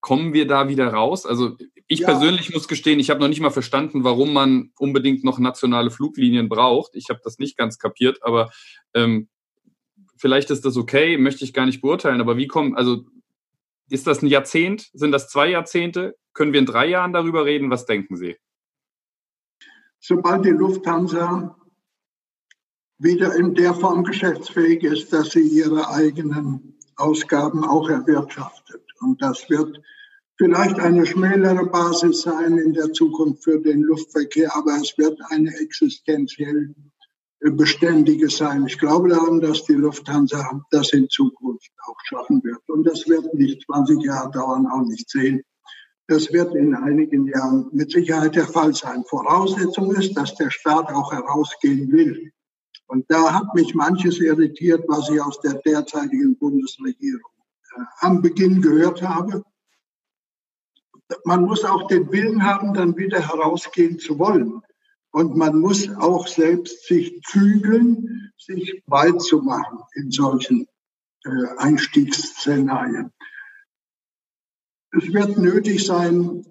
kommen 0.00 0.32
wir 0.32 0.46
da 0.46 0.68
wieder 0.68 0.88
raus? 0.88 1.26
Also 1.26 1.56
ich 1.86 2.00
ja. 2.00 2.08
persönlich 2.08 2.52
muss 2.52 2.68
gestehen, 2.68 3.00
ich 3.00 3.10
habe 3.10 3.20
noch 3.20 3.28
nicht 3.28 3.40
mal 3.40 3.50
verstanden, 3.50 4.04
warum 4.04 4.32
man 4.32 4.70
unbedingt 4.78 5.24
noch 5.24 5.38
nationale 5.38 5.90
Fluglinien 5.90 6.48
braucht. 6.48 6.94
Ich 6.94 7.08
habe 7.08 7.20
das 7.24 7.38
nicht 7.38 7.56
ganz 7.56 7.78
kapiert, 7.78 8.18
aber 8.22 8.50
ähm, 8.94 9.28
vielleicht 10.16 10.50
ist 10.50 10.64
das 10.64 10.76
okay, 10.76 11.16
möchte 11.18 11.44
ich 11.44 11.52
gar 11.52 11.66
nicht 11.66 11.80
beurteilen. 11.80 12.20
Aber 12.20 12.36
wie 12.36 12.46
kommen, 12.46 12.76
also 12.76 13.06
ist 13.88 14.06
das 14.06 14.22
ein 14.22 14.26
Jahrzehnt? 14.26 14.90
Sind 14.92 15.12
das 15.12 15.28
zwei 15.28 15.48
Jahrzehnte? 15.48 16.16
Können 16.34 16.52
wir 16.52 16.60
in 16.60 16.66
drei 16.66 16.86
Jahren 16.86 17.12
darüber 17.12 17.44
reden? 17.44 17.70
Was 17.70 17.86
denken 17.86 18.16
Sie? 18.16 18.36
Sobald 19.98 20.44
die 20.44 20.50
Lufthansa 20.50 21.56
wieder 22.98 23.34
in 23.36 23.54
der 23.54 23.74
Form 23.74 24.04
geschäftsfähig 24.04 24.82
ist, 24.84 25.12
dass 25.12 25.30
sie 25.30 25.40
ihre 25.40 25.88
eigenen 25.90 26.78
Ausgaben 26.96 27.64
auch 27.64 27.88
erwirtschaftet 27.88 28.87
und 29.00 29.20
das 29.22 29.48
wird 29.48 29.80
vielleicht 30.36 30.78
eine 30.78 31.04
schmälere 31.04 31.66
Basis 31.66 32.22
sein 32.22 32.58
in 32.58 32.72
der 32.72 32.92
Zukunft 32.92 33.44
für 33.44 33.60
den 33.60 33.82
Luftverkehr, 33.82 34.54
aber 34.54 34.76
es 34.76 34.96
wird 34.96 35.18
eine 35.30 35.50
existenziell 35.58 36.74
beständige 37.40 38.28
sein. 38.30 38.66
Ich 38.66 38.78
glaube 38.78 39.08
daran, 39.08 39.40
dass 39.40 39.64
die 39.64 39.74
Lufthansa 39.74 40.64
das 40.70 40.92
in 40.92 41.08
Zukunft 41.08 41.70
auch 41.86 41.96
schaffen 42.04 42.42
wird. 42.42 42.68
Und 42.68 42.84
das 42.84 43.08
wird 43.08 43.32
nicht 43.34 43.64
20 43.66 44.02
Jahre 44.02 44.30
dauern, 44.30 44.66
auch 44.66 44.86
nicht 44.86 45.08
10. 45.08 45.42
Das 46.08 46.32
wird 46.32 46.54
in 46.54 46.74
einigen 46.74 47.26
Jahren 47.26 47.68
mit 47.72 47.92
Sicherheit 47.92 48.34
der 48.34 48.46
Fall 48.46 48.74
sein. 48.74 49.04
Voraussetzung 49.08 49.94
ist, 49.94 50.16
dass 50.16 50.34
der 50.36 50.50
Staat 50.50 50.90
auch 50.92 51.12
herausgehen 51.12 51.92
will. 51.92 52.32
Und 52.86 53.04
da 53.08 53.34
hat 53.34 53.54
mich 53.54 53.74
manches 53.74 54.18
irritiert, 54.18 54.84
was 54.88 55.10
ich 55.10 55.20
aus 55.20 55.38
der 55.40 55.54
derzeitigen 55.54 56.36
Bundesregierung 56.38 57.30
am 58.00 58.22
Beginn 58.22 58.62
gehört 58.62 59.02
habe. 59.02 59.44
Man 61.24 61.44
muss 61.44 61.64
auch 61.64 61.86
den 61.88 62.10
Willen 62.12 62.44
haben, 62.44 62.74
dann 62.74 62.96
wieder 62.96 63.20
herausgehen 63.20 63.98
zu 63.98 64.18
wollen. 64.18 64.62
Und 65.10 65.36
man 65.36 65.58
muss 65.58 65.88
auch 65.96 66.26
selbst 66.26 66.86
sich 66.86 67.22
zügeln, 67.22 68.30
sich 68.36 68.82
weit 68.86 69.20
zu 69.22 69.40
machen 69.40 69.80
in 69.94 70.10
solchen 70.10 70.66
äh, 71.24 71.46
Einstiegsszenarien. 71.56 73.12
Es 74.92 75.12
wird 75.12 75.38
nötig 75.38 75.84
sein, 75.86 76.44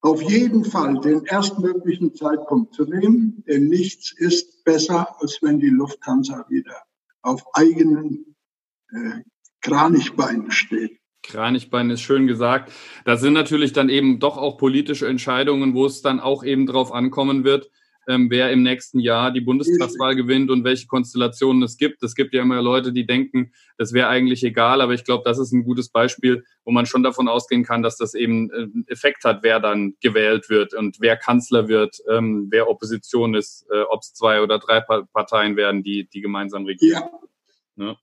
auf 0.00 0.20
jeden 0.20 0.64
Fall 0.64 1.00
den 1.00 1.24
erstmöglichen 1.24 2.14
Zeitpunkt 2.14 2.74
zu 2.74 2.84
nehmen, 2.84 3.44
denn 3.46 3.68
nichts 3.68 4.12
ist 4.12 4.64
besser, 4.64 5.20
als 5.20 5.38
wenn 5.42 5.60
die 5.60 5.68
Lufthansa 5.68 6.44
wieder 6.48 6.82
auf 7.22 7.44
eigenen 7.54 8.34
äh, 8.90 9.22
Kranichbeinen 9.62 10.50
steht. 10.50 10.98
Kranichbein 11.22 11.90
ist 11.90 12.02
schön 12.02 12.26
gesagt. 12.26 12.72
Das 13.04 13.20
sind 13.20 13.32
natürlich 13.32 13.72
dann 13.72 13.88
eben 13.88 14.18
doch 14.18 14.36
auch 14.36 14.58
politische 14.58 15.06
Entscheidungen, 15.06 15.74
wo 15.74 15.86
es 15.86 16.02
dann 16.02 16.20
auch 16.20 16.44
eben 16.44 16.66
darauf 16.66 16.92
ankommen 16.92 17.44
wird, 17.44 17.70
ähm, 18.08 18.30
wer 18.30 18.50
im 18.50 18.64
nächsten 18.64 18.98
Jahr 18.98 19.30
die 19.30 19.40
Bundestagswahl 19.40 20.16
gewinnt 20.16 20.50
und 20.50 20.64
welche 20.64 20.88
Konstellationen 20.88 21.62
es 21.62 21.76
gibt. 21.76 22.02
Es 22.02 22.16
gibt 22.16 22.34
ja 22.34 22.42
immer 22.42 22.60
Leute, 22.60 22.92
die 22.92 23.06
denken, 23.06 23.52
das 23.78 23.92
wäre 23.92 24.08
eigentlich 24.08 24.42
egal, 24.42 24.80
aber 24.80 24.94
ich 24.94 25.04
glaube, 25.04 25.22
das 25.24 25.38
ist 25.38 25.52
ein 25.52 25.62
gutes 25.62 25.88
Beispiel, 25.88 26.44
wo 26.64 26.72
man 26.72 26.86
schon 26.86 27.04
davon 27.04 27.28
ausgehen 27.28 27.64
kann, 27.64 27.82
dass 27.82 27.96
das 27.96 28.14
eben 28.14 28.50
äh, 28.50 28.62
einen 28.62 28.84
Effekt 28.88 29.24
hat, 29.24 29.44
wer 29.44 29.60
dann 29.60 29.94
gewählt 30.00 30.50
wird 30.50 30.74
und 30.74 30.96
wer 31.00 31.16
Kanzler 31.16 31.68
wird, 31.68 32.02
ähm, 32.10 32.48
wer 32.50 32.68
Opposition 32.68 33.34
ist, 33.34 33.64
äh, 33.70 33.82
ob 33.82 34.00
es 34.02 34.12
zwei 34.12 34.42
oder 34.42 34.58
drei 34.58 34.80
Parteien 34.80 35.56
werden, 35.56 35.84
die, 35.84 36.08
die 36.08 36.20
gemeinsam 36.20 36.66
regieren. 36.66 37.04
Ja. 37.76 37.86
ja. 37.86 37.96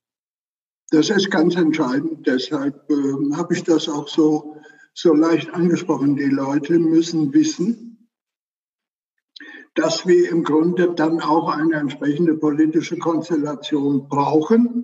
Das 0.91 1.09
ist 1.11 1.29
ganz 1.29 1.55
entscheidend. 1.55 2.25
Deshalb 2.25 2.89
äh, 2.89 3.35
habe 3.35 3.53
ich 3.53 3.63
das 3.63 3.87
auch 3.87 4.07
so, 4.07 4.55
so 4.93 5.13
leicht 5.13 5.53
angesprochen. 5.53 6.15
Die 6.15 6.25
Leute 6.25 6.79
müssen 6.79 7.31
wissen, 7.31 8.09
dass 9.75 10.07
wir 10.07 10.29
im 10.29 10.43
Grunde 10.43 10.93
dann 10.95 11.21
auch 11.21 11.49
eine 11.49 11.75
entsprechende 11.75 12.35
politische 12.35 12.97
Konstellation 12.97 14.07
brauchen, 14.09 14.83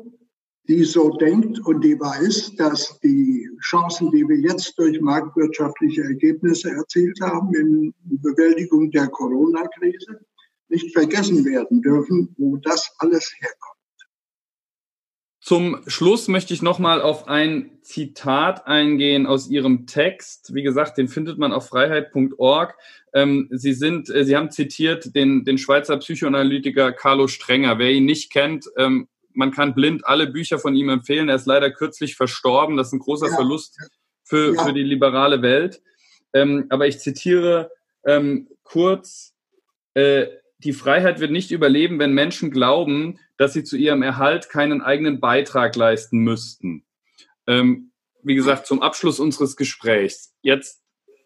die 0.67 0.83
so 0.83 1.09
denkt 1.09 1.59
und 1.65 1.81
die 1.81 1.99
weiß, 1.99 2.55
dass 2.55 2.99
die 2.99 3.49
Chancen, 3.61 4.11
die 4.11 4.27
wir 4.27 4.37
jetzt 4.37 4.77
durch 4.77 5.01
marktwirtschaftliche 5.01 6.03
Ergebnisse 6.03 6.69
erzielt 6.69 7.19
haben 7.21 7.53
in 7.55 7.93
Bewältigung 8.03 8.91
der 8.91 9.07
Corona-Krise, 9.07 10.19
nicht 10.69 10.93
vergessen 10.93 11.45
werden 11.45 11.81
dürfen, 11.81 12.33
wo 12.37 12.57
das 12.57 12.91
alles 12.99 13.31
herkommt. 13.39 13.74
Zum 15.45 15.83
Schluss 15.85 16.27
möchte 16.27 16.55
ich 16.55 16.63
nochmal 16.63 17.03
auf 17.03 17.27
ein 17.27 17.77
Zitat 17.83 18.65
eingehen 18.65 19.27
aus 19.27 19.47
Ihrem 19.47 19.85
Text. 19.85 20.55
Wie 20.55 20.63
gesagt, 20.63 20.97
den 20.97 21.07
findet 21.07 21.37
man 21.37 21.53
auf 21.53 21.67
freiheit.org. 21.67 22.75
Ähm, 23.13 23.47
Sie 23.51 23.73
sind, 23.73 24.09
äh, 24.09 24.25
Sie 24.25 24.35
haben 24.35 24.49
zitiert 24.49 25.13
den, 25.13 25.45
den 25.45 25.59
Schweizer 25.59 25.97
Psychoanalytiker 25.97 26.93
Carlo 26.93 27.27
Strenger. 27.27 27.77
Wer 27.77 27.91
ihn 27.91 28.05
nicht 28.05 28.33
kennt, 28.33 28.65
ähm, 28.75 29.07
man 29.33 29.51
kann 29.51 29.75
blind 29.75 30.07
alle 30.07 30.25
Bücher 30.25 30.57
von 30.57 30.75
ihm 30.75 30.89
empfehlen. 30.89 31.29
Er 31.29 31.35
ist 31.35 31.45
leider 31.45 31.69
kürzlich 31.69 32.15
verstorben. 32.15 32.75
Das 32.75 32.87
ist 32.87 32.93
ein 32.93 32.99
großer 32.99 33.27
ja. 33.27 33.35
Verlust 33.35 33.77
für, 34.23 34.55
ja. 34.55 34.65
für 34.65 34.73
die 34.73 34.81
liberale 34.81 35.43
Welt. 35.43 35.79
Ähm, 36.33 36.65
aber 36.69 36.87
ich 36.87 36.97
zitiere 36.97 37.69
ähm, 38.03 38.47
kurz, 38.63 39.35
äh, 39.93 40.25
die 40.65 40.73
Freiheit 40.73 41.19
wird 41.19 41.31
nicht 41.31 41.51
überleben, 41.51 41.99
wenn 41.99 42.13
Menschen 42.13 42.51
glauben, 42.51 43.19
dass 43.37 43.53
sie 43.53 43.63
zu 43.63 43.77
ihrem 43.77 44.01
Erhalt 44.01 44.49
keinen 44.49 44.81
eigenen 44.81 45.19
Beitrag 45.19 45.75
leisten 45.75 46.19
müssten. 46.19 46.83
Ähm, 47.47 47.91
wie 48.23 48.35
gesagt, 48.35 48.65
zum 48.65 48.81
Abschluss 48.81 49.19
unseres 49.19 49.55
Gesprächs. 49.55 50.33
Jetzt 50.41 50.81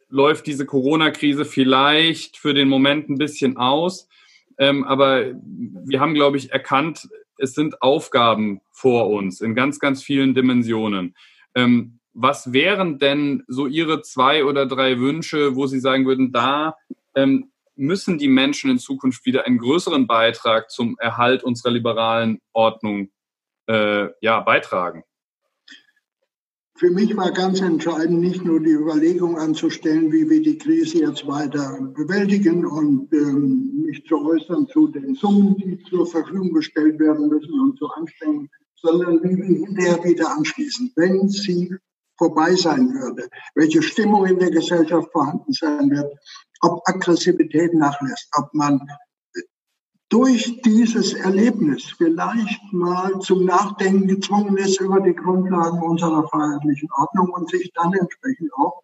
läuft 0.09 0.45
diese 0.47 0.65
Corona-Krise 0.65 1.45
vielleicht 1.45 2.37
für 2.37 2.53
den 2.53 2.67
Moment 2.67 3.09
ein 3.09 3.17
bisschen 3.17 3.55
aus. 3.57 4.09
Ähm, 4.57 4.83
aber 4.83 5.31
wir 5.33 6.01
haben, 6.01 6.13
glaube 6.13 6.37
ich, 6.37 6.51
erkannt, 6.51 7.07
es 7.37 7.53
sind 7.53 7.81
Aufgaben 7.81 8.59
vor 8.71 9.09
uns 9.09 9.39
in 9.39 9.55
ganz, 9.55 9.79
ganz 9.79 10.03
vielen 10.03 10.35
Dimensionen. 10.35 11.15
Ähm, 11.55 11.99
was 12.13 12.51
wären 12.51 12.99
denn 12.99 13.43
so 13.47 13.67
Ihre 13.67 14.01
zwei 14.01 14.43
oder 14.43 14.65
drei 14.65 14.99
Wünsche, 14.99 15.55
wo 15.55 15.67
Sie 15.67 15.79
sagen 15.79 16.05
würden, 16.05 16.33
da 16.33 16.75
ähm, 17.15 17.48
müssen 17.79 18.17
die 18.17 18.27
Menschen 18.27 18.69
in 18.69 18.77
Zukunft 18.77 19.25
wieder 19.25 19.45
einen 19.45 19.57
größeren 19.57 20.05
Beitrag 20.05 20.69
zum 20.69 20.97
Erhalt 20.99 21.43
unserer 21.43 21.71
liberalen 21.71 22.39
Ordnung 22.51 23.09
äh, 23.67 24.07
ja, 24.21 24.41
beitragen? 24.41 25.03
Für 26.75 26.91
mich 26.91 27.15
war 27.17 27.31
ganz 27.31 27.59
entscheidend, 27.59 28.21
nicht 28.21 28.45
nur 28.45 28.61
die 28.61 28.71
Überlegung 28.71 29.37
anzustellen, 29.37 30.13
wie 30.13 30.29
wir 30.29 30.41
die 30.41 30.57
Krise 30.57 30.99
jetzt 30.99 31.27
weiter 31.27 31.77
bewältigen 31.93 32.65
und 32.65 33.11
ähm, 33.13 33.83
mich 33.85 34.05
zu 34.05 34.25
äußern 34.25 34.67
zu 34.67 34.87
den 34.87 35.15
Summen, 35.15 35.57
die 35.57 35.83
zur 35.89 36.07
Verfügung 36.07 36.53
gestellt 36.53 36.99
werden 36.99 37.27
müssen 37.27 37.59
und 37.59 37.77
zu 37.77 37.87
Anstrengungen, 37.89 38.49
sondern 38.75 39.21
wie 39.23 39.35
wir 39.35 39.65
hinterher 39.67 40.03
wieder 40.05 40.31
anschließen, 40.37 40.93
wenn 40.95 41.27
sie 41.27 41.75
vorbei 42.17 42.53
sein 42.55 42.93
würde, 42.93 43.27
welche 43.55 43.81
Stimmung 43.81 44.25
in 44.25 44.39
der 44.39 44.51
Gesellschaft 44.51 45.11
vorhanden 45.11 45.51
sein 45.51 45.89
wird, 45.89 46.13
ob 46.61 46.81
Aggressivität 46.87 47.73
nachlässt, 47.73 48.29
ob 48.37 48.53
man 48.53 48.81
durch 50.09 50.61
dieses 50.63 51.13
Erlebnis 51.13 51.83
vielleicht 51.97 52.73
mal 52.73 53.19
zum 53.19 53.45
Nachdenken 53.45 54.07
gezwungen 54.07 54.57
ist 54.57 54.81
über 54.81 54.99
die 54.99 55.13
Grundlagen 55.13 55.81
unserer 55.81 56.27
freiheitlichen 56.27 56.89
Ordnung 56.97 57.29
und 57.29 57.49
sich 57.49 57.71
dann 57.73 57.93
entsprechend 57.93 58.51
auch 58.55 58.81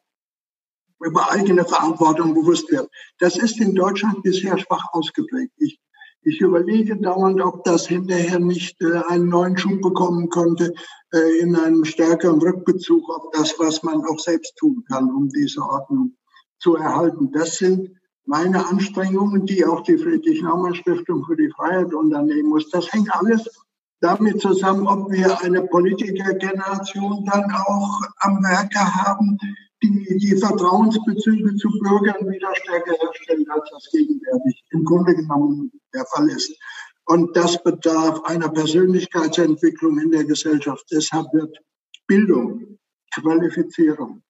über 1.03 1.31
eigene 1.31 1.65
Verantwortung 1.65 2.33
bewusst 2.33 2.71
wird. 2.71 2.89
Das 3.19 3.37
ist 3.37 3.59
in 3.59 3.75
Deutschland 3.75 4.23
bisher 4.23 4.57
schwach 4.57 4.85
ausgeprägt. 4.93 5.51
Ich, 5.57 5.79
ich 6.21 6.39
überlege 6.41 6.95
dauernd, 6.95 7.41
ob 7.41 7.63
das 7.63 7.87
hinterher 7.87 8.39
nicht 8.39 8.81
äh, 8.81 9.01
einen 9.09 9.27
neuen 9.27 9.57
Schub 9.57 9.81
bekommen 9.81 10.29
könnte 10.29 10.73
äh, 11.11 11.39
in 11.39 11.55
einem 11.55 11.85
stärkeren 11.85 12.41
Rückbezug 12.41 13.09
auf 13.09 13.31
das, 13.33 13.55
was 13.59 13.83
man 13.83 14.05
auch 14.05 14.19
selbst 14.19 14.55
tun 14.57 14.83
kann, 14.87 15.11
um 15.11 15.29
diese 15.29 15.61
Ordnung 15.61 16.15
zu 16.65 16.75
erhalten. 16.77 17.31
Das 17.31 17.57
sind 17.57 17.91
meine 18.25 18.67
Anstrengungen, 18.67 19.45
die 19.45 19.63
auch 19.63 19.81
die 19.81 19.99
Friedrich-Naumann-Stiftung 19.99 21.23
für 21.23 21.35
die 21.35 21.51
Freiheit 21.55 21.93
unternehmen 21.93 22.49
muss. 22.49 22.71
Das 22.71 22.91
hängt 22.91 23.13
alles 23.15 23.47
damit 24.01 24.41
zusammen, 24.41 24.87
ob 24.87 25.11
wir 25.11 25.39
eine 25.43 25.61
Politikergeneration 25.61 27.23
dann 27.31 27.51
auch 27.51 28.01
am 28.17 28.41
Werke 28.43 28.79
haben, 28.79 29.37
die 29.83 30.17
die 30.17 30.37
Vertrauensbezüge 30.37 31.55
zu 31.57 31.69
Bürgern 31.83 32.27
wieder 32.27 32.49
stärker 32.55 32.95
herstellen, 32.99 33.45
als 33.49 33.69
das 33.69 33.87
gegenwärtig 33.91 34.63
im 34.71 34.83
Grunde 34.85 35.13
genommen 35.13 35.71
der 35.93 36.05
Fall 36.07 36.27
ist. 36.29 36.51
Und 37.05 37.37
das 37.37 37.61
bedarf 37.61 38.23
einer 38.23 38.49
Persönlichkeitsentwicklung 38.49 39.99
in 39.99 40.09
der 40.09 40.23
Gesellschaft. 40.23 40.83
Deshalb 40.91 41.31
wird 41.31 41.55
Bildung, 42.07 42.79
Qualifizierung, 43.13 44.23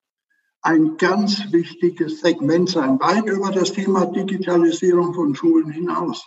ein 0.65 0.97
ganz 0.97 1.51
wichtiges 1.51 2.21
Segment 2.21 2.69
sein, 2.69 2.99
weit 2.99 3.27
über 3.27 3.51
das 3.51 3.71
Thema 3.71 4.07
Digitalisierung 4.07 5.13
von 5.13 5.35
Schulen 5.35 5.69
hinaus, 5.69 6.25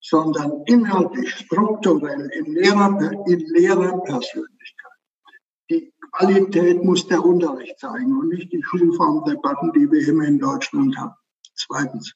sondern 0.00 0.62
inhaltlich, 0.66 1.34
strukturell, 1.34 2.30
in, 2.34 2.52
Lehrer, 2.52 3.26
in 3.26 3.40
Lehrerpersönlichkeit. 3.46 4.92
Die 5.70 5.90
Qualität 6.12 6.84
muss 6.84 7.08
der 7.08 7.24
Unterricht 7.24 7.78
zeigen 7.78 8.18
und 8.18 8.28
nicht 8.28 8.52
die 8.52 8.62
Schulformdebatten, 8.62 9.72
die 9.72 9.90
wir 9.90 10.06
immer 10.06 10.24
in 10.24 10.38
Deutschland 10.38 10.94
haben. 10.98 11.14
Zweitens, 11.54 12.14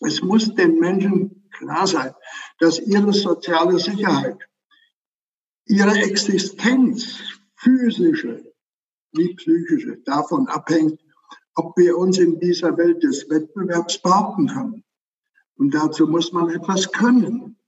es 0.00 0.20
muss 0.20 0.52
den 0.56 0.80
Menschen 0.80 1.48
klar 1.52 1.86
sein, 1.86 2.12
dass 2.58 2.80
ihre 2.80 3.12
soziale 3.12 3.78
Sicherheit, 3.78 4.38
ihre 5.66 5.96
Existenz, 5.96 7.20
physische, 7.54 8.49
wie 9.12 9.34
psychische 9.34 9.98
davon 10.04 10.48
abhängt, 10.48 11.00
ob 11.54 11.76
wir 11.76 11.96
uns 11.98 12.18
in 12.18 12.38
dieser 12.38 12.76
Welt 12.76 13.02
des 13.02 13.28
Wettbewerbs 13.28 13.98
behaupten 13.98 14.46
können. 14.48 14.84
Und 15.56 15.74
dazu 15.74 16.06
muss 16.06 16.32
man 16.32 16.48
etwas 16.50 16.90
können. 16.90 17.58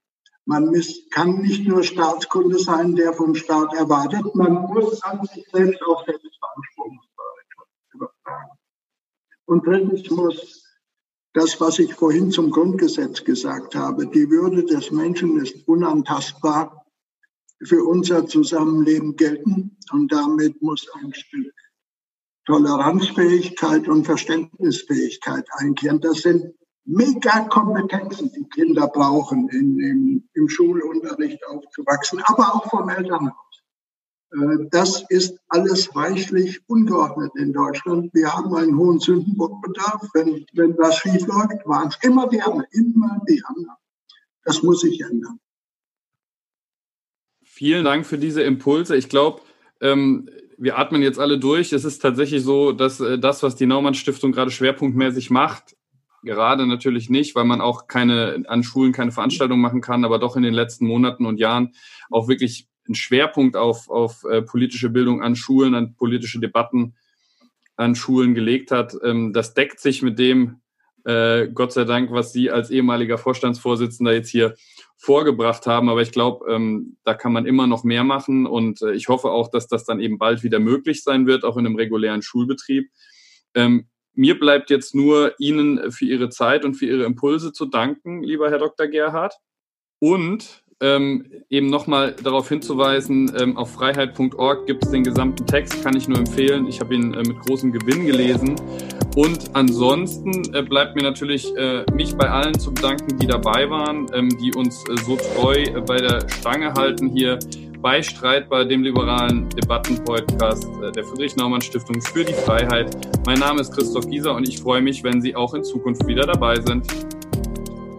Man 0.44 0.74
kann 1.10 1.40
nicht 1.40 1.68
nur 1.68 1.84
Staatskunde 1.84 2.58
sein, 2.58 2.96
der 2.96 3.12
vom 3.12 3.34
Staat 3.34 3.74
erwartet, 3.74 4.34
man 4.34 4.54
muss 4.54 5.02
an 5.02 5.24
sich 5.26 5.46
selbst 5.52 5.80
auch 5.82 6.04
Selbstbeanspruchungsbereitschaft 6.04 7.70
übertragen. 7.94 8.50
Und 9.44 9.66
drittens 9.66 10.10
muss 10.10 10.64
das, 11.34 11.60
was 11.60 11.78
ich 11.78 11.94
vorhin 11.94 12.30
zum 12.30 12.50
Grundgesetz 12.50 13.24
gesagt 13.24 13.74
habe, 13.74 14.06
die 14.06 14.28
Würde 14.30 14.64
des 14.64 14.90
Menschen 14.90 15.40
ist 15.40 15.66
unantastbar 15.68 16.81
für 17.64 17.84
unser 17.84 18.26
Zusammenleben 18.26 19.16
gelten. 19.16 19.76
Und 19.92 20.12
damit 20.12 20.60
muss 20.62 20.86
ein 21.02 21.12
Stück 21.14 21.52
Toleranzfähigkeit 22.46 23.88
und 23.88 24.04
Verständnisfähigkeit 24.04 25.46
einkehren. 25.58 26.00
Das 26.00 26.22
sind 26.22 26.54
Mega-Kompetenzen, 26.84 28.32
die 28.32 28.48
Kinder 28.48 28.88
brauchen, 28.88 29.48
in, 29.50 29.78
im, 29.78 30.28
im 30.34 30.48
Schulunterricht 30.48 31.38
aufzuwachsen, 31.46 32.20
aber 32.24 32.54
auch 32.54 32.68
vom 32.68 32.88
Elternhaus. 32.88 33.62
Äh, 34.32 34.66
das 34.70 35.04
ist 35.08 35.38
alles 35.48 35.94
reichlich 35.94 36.60
ungeordnet 36.68 37.30
in 37.36 37.52
Deutschland. 37.52 38.12
Wir 38.14 38.32
haben 38.32 38.54
einen 38.56 38.76
hohen 38.76 38.98
Sündenbockbedarf. 38.98 40.08
Wenn, 40.14 40.44
wenn 40.54 40.76
was 40.78 40.98
schief 40.98 41.24
läuft, 41.26 41.64
waren 41.66 41.88
es 41.88 41.98
immer 42.02 42.28
die 42.28 42.42
anderen, 42.42 42.66
immer 42.72 43.20
die 43.28 43.42
anderen. 43.44 43.76
Das 44.44 44.62
muss 44.64 44.80
sich 44.80 45.00
ändern. 45.00 45.38
Vielen 47.62 47.84
Dank 47.84 48.04
für 48.04 48.18
diese 48.18 48.42
Impulse. 48.42 48.96
Ich 48.96 49.08
glaube, 49.08 49.40
ähm, 49.80 50.28
wir 50.58 50.80
atmen 50.80 51.00
jetzt 51.00 51.20
alle 51.20 51.38
durch. 51.38 51.72
Es 51.72 51.84
ist 51.84 52.00
tatsächlich 52.02 52.42
so, 52.42 52.72
dass 52.72 52.98
äh, 52.98 53.20
das, 53.20 53.44
was 53.44 53.54
die 53.54 53.66
Naumann 53.66 53.94
Stiftung 53.94 54.32
gerade 54.32 54.50
schwerpunktmäßig 54.50 55.30
macht, 55.30 55.76
gerade 56.24 56.66
natürlich 56.66 57.08
nicht, 57.08 57.36
weil 57.36 57.44
man 57.44 57.60
auch 57.60 57.86
keine 57.86 58.42
an 58.48 58.64
Schulen 58.64 58.90
keine 58.90 59.12
Veranstaltungen 59.12 59.62
machen 59.62 59.80
kann, 59.80 60.04
aber 60.04 60.18
doch 60.18 60.34
in 60.34 60.42
den 60.42 60.54
letzten 60.54 60.88
Monaten 60.88 61.24
und 61.24 61.38
Jahren 61.38 61.72
auch 62.10 62.26
wirklich 62.26 62.66
einen 62.88 62.96
Schwerpunkt 62.96 63.56
auf, 63.56 63.88
auf 63.88 64.24
äh, 64.24 64.42
politische 64.42 64.90
Bildung 64.90 65.22
an 65.22 65.36
Schulen, 65.36 65.76
an 65.76 65.94
politische 65.94 66.40
Debatten 66.40 66.96
an 67.76 67.94
Schulen 67.94 68.34
gelegt 68.34 68.72
hat. 68.72 68.96
Ähm, 69.04 69.32
das 69.32 69.54
deckt 69.54 69.78
sich 69.78 70.02
mit 70.02 70.18
dem, 70.18 70.62
äh, 71.04 71.46
Gott 71.46 71.72
sei 71.72 71.84
Dank, 71.84 72.10
was 72.10 72.32
Sie 72.32 72.50
als 72.50 72.70
ehemaliger 72.70 73.18
Vorstandsvorsitzender 73.18 74.14
jetzt 74.14 74.30
hier 74.30 74.56
vorgebracht 75.02 75.66
haben. 75.66 75.88
Aber 75.88 76.00
ich 76.00 76.12
glaube, 76.12 76.48
ähm, 76.48 76.96
da 77.02 77.14
kann 77.14 77.32
man 77.32 77.44
immer 77.44 77.66
noch 77.66 77.82
mehr 77.82 78.04
machen 78.04 78.46
und 78.46 78.82
äh, 78.82 78.92
ich 78.92 79.08
hoffe 79.08 79.30
auch, 79.30 79.50
dass 79.50 79.66
das 79.66 79.84
dann 79.84 79.98
eben 79.98 80.16
bald 80.16 80.44
wieder 80.44 80.60
möglich 80.60 81.02
sein 81.02 81.26
wird, 81.26 81.44
auch 81.44 81.56
in 81.56 81.66
einem 81.66 81.74
regulären 81.74 82.22
Schulbetrieb. 82.22 82.88
Ähm, 83.54 83.88
mir 84.14 84.38
bleibt 84.38 84.70
jetzt 84.70 84.94
nur 84.94 85.34
Ihnen 85.40 85.90
für 85.90 86.04
Ihre 86.04 86.28
Zeit 86.28 86.64
und 86.64 86.74
für 86.74 86.86
Ihre 86.86 87.02
Impulse 87.02 87.52
zu 87.52 87.66
danken, 87.66 88.22
lieber 88.22 88.48
Herr 88.48 88.60
Dr. 88.60 88.86
Gerhard. 88.86 89.34
Und 89.98 90.61
ähm, 90.82 91.24
eben 91.48 91.68
nochmal 91.68 92.14
darauf 92.22 92.48
hinzuweisen, 92.48 93.32
ähm, 93.40 93.56
auf 93.56 93.72
freiheit.org 93.72 94.66
gibt 94.66 94.84
es 94.84 94.90
den 94.90 95.04
gesamten 95.04 95.46
Text, 95.46 95.82
kann 95.82 95.96
ich 95.96 96.08
nur 96.08 96.18
empfehlen. 96.18 96.66
Ich 96.66 96.80
habe 96.80 96.94
ihn 96.94 97.14
äh, 97.14 97.18
mit 97.18 97.38
großem 97.40 97.72
Gewinn 97.72 98.04
gelesen. 98.04 98.56
Und 99.16 99.54
ansonsten 99.54 100.54
äh, 100.54 100.62
bleibt 100.62 100.96
mir 100.96 101.02
natürlich 101.02 101.54
äh, 101.56 101.84
mich 101.92 102.16
bei 102.16 102.28
allen 102.28 102.58
zu 102.58 102.74
bedanken, 102.74 103.18
die 103.18 103.26
dabei 103.26 103.70
waren, 103.70 104.06
ähm, 104.12 104.28
die 104.40 104.52
uns 104.54 104.84
äh, 104.88 104.96
so 105.06 105.16
treu 105.16 105.54
äh, 105.54 105.80
bei 105.80 105.98
der 105.98 106.28
Stange 106.28 106.74
halten 106.74 107.08
hier 107.08 107.38
bei 107.80 108.00
Streit 108.00 108.48
bei 108.48 108.64
dem 108.64 108.82
liberalen 108.82 109.48
Debattenpodcast 109.50 110.68
äh, 110.82 110.92
der 110.92 111.04
Friedrich-Naumann-Stiftung 111.04 112.00
für 112.00 112.24
die 112.24 112.32
Freiheit. 112.32 112.96
Mein 113.26 113.40
Name 113.40 113.60
ist 113.60 113.72
Christoph 113.72 114.08
Gieser 114.08 114.34
und 114.34 114.48
ich 114.48 114.60
freue 114.60 114.80
mich, 114.80 115.02
wenn 115.02 115.20
Sie 115.20 115.34
auch 115.34 115.52
in 115.54 115.64
Zukunft 115.64 116.06
wieder 116.06 116.22
dabei 116.22 116.56
sind. 116.60 116.86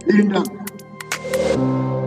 Vielen 0.06 0.30
Dank. 0.30 2.03